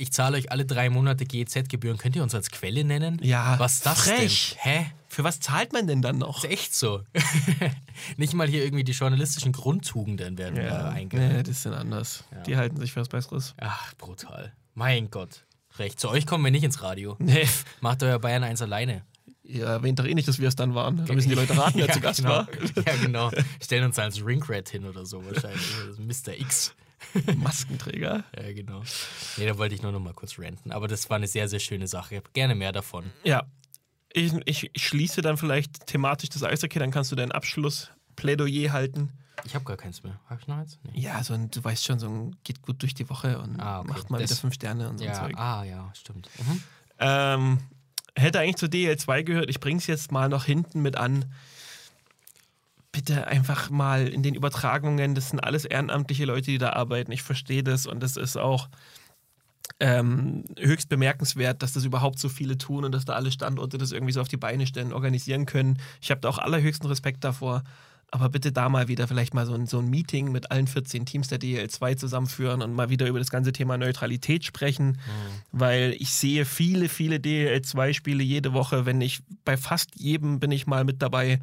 [0.00, 1.98] ich zahle euch alle drei Monate GEZ-Gebühren.
[1.98, 3.18] Könnt ihr uns als Quelle nennen?
[3.22, 4.56] Ja, Was ist das frech.
[4.64, 4.72] denn?
[4.72, 4.86] Hä?
[5.08, 6.44] Für was zahlt man denn dann noch?
[6.44, 7.02] Ist echt so.
[8.16, 11.36] Nicht mal hier irgendwie die journalistischen Grundtugenden werden da eingehalten.
[11.38, 12.22] nee, das sind anders.
[12.46, 13.54] Die halten sich für was Besseres.
[13.60, 14.52] Ach, brutal.
[14.74, 15.44] Mein Gott.
[15.78, 15.98] Recht.
[15.98, 17.16] Zu euch kommen wir nicht ins Radio.
[17.18, 17.48] Nee.
[17.80, 19.02] Macht euer Bayern 1 alleine.
[19.48, 21.06] Ihr erwähnt doch eh nicht, dass wir es dann waren.
[21.06, 22.30] Da müssen die Leute raten, wer ja, zu Gast genau.
[22.30, 22.48] war.
[22.86, 23.30] Ja, genau.
[23.62, 25.62] Stellen uns als Ringrat hin oder so wahrscheinlich.
[25.90, 26.34] Ist Mr.
[26.38, 26.74] X.
[27.36, 28.24] Maskenträger.
[28.36, 28.82] Ja, genau.
[29.36, 30.70] Nee, da wollte ich nur noch mal kurz ranten.
[30.72, 32.14] Aber das war eine sehr, sehr schöne Sache.
[32.16, 33.04] Ich hab gerne mehr davon.
[33.24, 33.44] Ja.
[34.12, 39.12] Ich, ich, ich schließe dann vielleicht thematisch das Eishockey, dann kannst du dein Abschlussplädoyer halten.
[39.44, 40.18] Ich habe gar keins mehr.
[40.28, 40.78] Habe ich noch eins?
[40.82, 41.00] Nee.
[41.00, 43.80] Ja, so ein, du weißt schon, so ein geht gut durch die Woche und Ah,
[43.80, 43.88] okay.
[43.90, 45.34] macht mal Das- wieder fünf Sterne und so ein Ja, Zeug.
[45.38, 46.28] ah, ja, stimmt.
[46.38, 46.62] Mhm.
[46.98, 47.58] Ähm,
[48.18, 49.50] hätte eigentlich zu DL2 gehört.
[49.50, 51.26] Ich bringe es jetzt mal noch hinten mit an.
[52.92, 57.12] Bitte einfach mal in den Übertragungen, das sind alles ehrenamtliche Leute, die da arbeiten.
[57.12, 58.68] Ich verstehe das und das ist auch
[59.80, 63.92] ähm, höchst bemerkenswert, dass das überhaupt so viele tun und dass da alle Standorte das
[63.92, 65.78] irgendwie so auf die Beine stellen, organisieren können.
[66.00, 67.62] Ich habe da auch allerhöchsten Respekt davor.
[68.10, 71.04] Aber bitte da mal wieder vielleicht mal so ein, so ein Meeting mit allen 14
[71.04, 74.98] Teams der DL2 zusammenführen und mal wieder über das ganze Thema Neutralität sprechen,
[75.52, 78.86] weil ich sehe viele, viele DL2-Spiele jede Woche.
[78.86, 81.40] Wenn ich bei fast jedem bin ich mal mit dabei.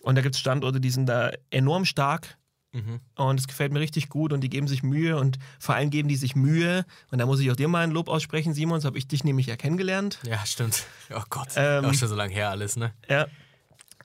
[0.00, 2.36] Und da gibt es Standorte, die sind da enorm stark.
[2.72, 3.00] Mhm.
[3.16, 6.08] Und es gefällt mir richtig gut und die geben sich Mühe und vor allem geben
[6.08, 6.84] die sich Mühe.
[7.10, 9.24] Und da muss ich auch dir mal ein Lob aussprechen, Simon, so habe ich dich
[9.24, 10.18] nämlich ja kennengelernt.
[10.24, 10.84] Ja, stimmt.
[11.14, 11.48] Oh Gott.
[11.56, 12.92] Ähm, auch schon so lange her alles, ne?
[13.08, 13.26] Ja.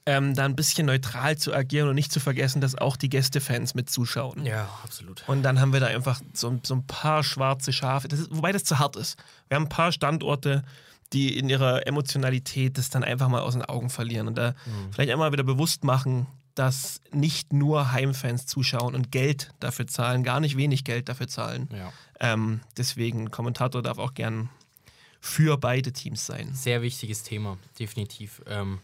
[0.07, 3.73] Ähm, da ein bisschen neutral zu agieren und nicht zu vergessen, dass auch die Gästefans
[3.73, 4.45] mit zuschauen.
[4.45, 5.23] Ja, absolut.
[5.27, 8.51] Und dann haben wir da einfach so, so ein paar schwarze Schafe, das ist, wobei
[8.51, 9.17] das zu hart ist.
[9.47, 10.63] Wir haben ein paar Standorte,
[11.11, 14.53] die in ihrer Emotionalität das dann einfach mal aus den Augen verlieren und da
[14.91, 20.39] vielleicht einmal wieder bewusst machen, dass nicht nur Heimfans zuschauen und Geld dafür zahlen, gar
[20.39, 21.69] nicht wenig Geld dafür zahlen.
[21.71, 21.91] Ja.
[22.19, 24.49] Ähm, deswegen, Kommentator darf auch gern
[25.19, 26.53] für beide Teams sein.
[26.53, 28.41] Sehr wichtiges Thema, definitiv.
[28.47, 28.79] Ähm,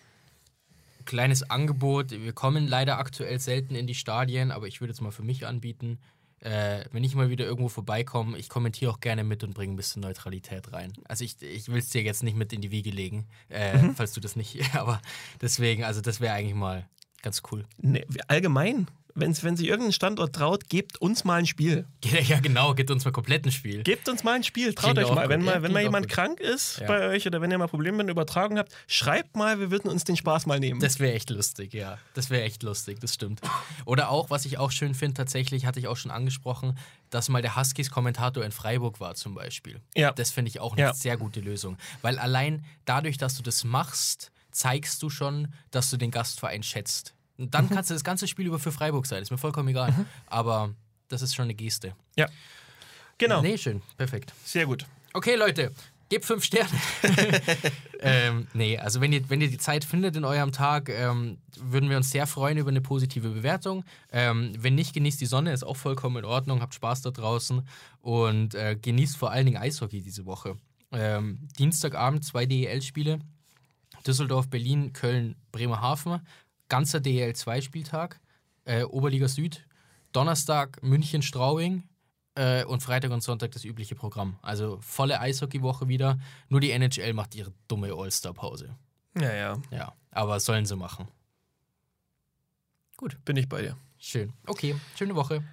[1.06, 2.12] kleines Angebot.
[2.12, 5.46] Wir kommen leider aktuell selten in die Stadien, aber ich würde es mal für mich
[5.46, 6.00] anbieten.
[6.40, 9.76] Äh, wenn ich mal wieder irgendwo vorbeikomme, ich kommentiere auch gerne mit und bringe ein
[9.76, 10.92] bisschen Neutralität rein.
[11.04, 14.14] Also ich, ich will es dir jetzt nicht mit in die Wiege legen, äh, falls
[14.14, 15.02] du das nicht, aber
[15.40, 16.90] deswegen, also das wäre eigentlich mal
[17.22, 17.66] ganz cool.
[17.78, 21.86] Nee, allgemein, wenn sich irgendein Standort traut, gebt uns mal ein Spiel.
[22.28, 23.84] Ja, genau, gibt uns mal komplett ein Spiel.
[23.84, 25.22] Gebt uns mal ein Spiel, traut Klingt euch mal.
[25.24, 25.30] gut.
[25.30, 26.16] Wenn mal, wenn mal jemand gut.
[26.16, 26.88] krank ist Ja.
[26.88, 29.90] bei euch oder wenn ihr mal Probleme mit der Übertragung habt, schreibt mal, wir würden
[29.90, 30.80] uns den Spaß mal nehmen.
[30.80, 31.98] Das wäre echt lustig, ja.
[32.14, 33.42] Das wäre echt lustig, das stimmt.
[33.86, 36.78] Oder auch, was ich auch schön finde, tatsächlich, hatte ich auch schon angesprochen,
[37.10, 39.82] dass mal der Huskies-Kommentator in Freiburg war zum Beispiel.
[39.96, 40.12] Ja.
[40.12, 40.94] Das finde ich auch eine Ja.
[40.94, 41.78] sehr gute Lösung.
[42.02, 47.14] Weil allein dadurch, dass du das machst, zeigst du schon, dass du den Gastverein schätzt.
[47.42, 49.94] Und dann kannst du das ganze Spiel über für Freiburg sein, ist mir vollkommen egal.
[50.28, 50.74] Aber
[51.08, 51.96] das ist schon eine Geste.
[52.16, 52.28] Ja.
[53.18, 53.42] Genau.
[53.42, 54.34] Nee, schön, perfekt.
[54.46, 54.86] Sehr gut.
[55.14, 55.72] Okay, Leute,
[56.10, 56.70] gebt fünf Sterne.
[58.00, 61.90] ähm, nee, also wenn ihr, wenn ihr die Zeit findet in eurem Tag, ähm, würden
[61.90, 63.84] wir uns sehr freuen über eine positive Bewertung.
[64.12, 67.68] Ähm, wenn nicht, genießt die Sonne, ist auch vollkommen in Ordnung, habt Spaß da draußen
[68.02, 70.58] und äh, genießt vor allen Dingen Eishockey diese Woche.
[70.92, 73.20] Ähm, Dienstagabend zwei DEL-Spiele.
[74.06, 76.22] Düsseldorf, Berlin, Köln, Bremerhaven.
[76.72, 78.22] Ganzer DEL-2-Spieltag.
[78.64, 79.68] Äh, Oberliga Süd.
[80.14, 81.84] Donnerstag München, Straubing.
[82.36, 84.40] Äh, und Freitag und Sonntag das übliche Programm.
[84.42, 86.18] Also volle Eishockeywoche wieder.
[86.48, 88.74] Nur die NHL macht ihre dumme All-Star-Pause.
[89.20, 89.58] Ja, ja.
[89.70, 91.10] Ja, aber sollen sie machen.
[93.26, 93.76] Bin ich bei dir.
[93.98, 94.32] Schön.
[94.48, 95.44] Okay, schöne Woche.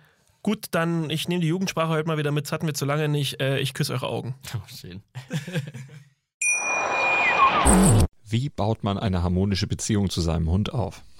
[0.43, 2.45] Gut, dann ich nehme die Jugendsprache heute mal wieder mit.
[2.45, 3.41] Das hatten wir zu lange nicht.
[3.41, 4.37] Äh, ich küsse eure Augen.
[4.55, 5.03] Oh, schön.
[8.25, 11.03] Wie baut man eine harmonische Beziehung zu seinem Hund auf?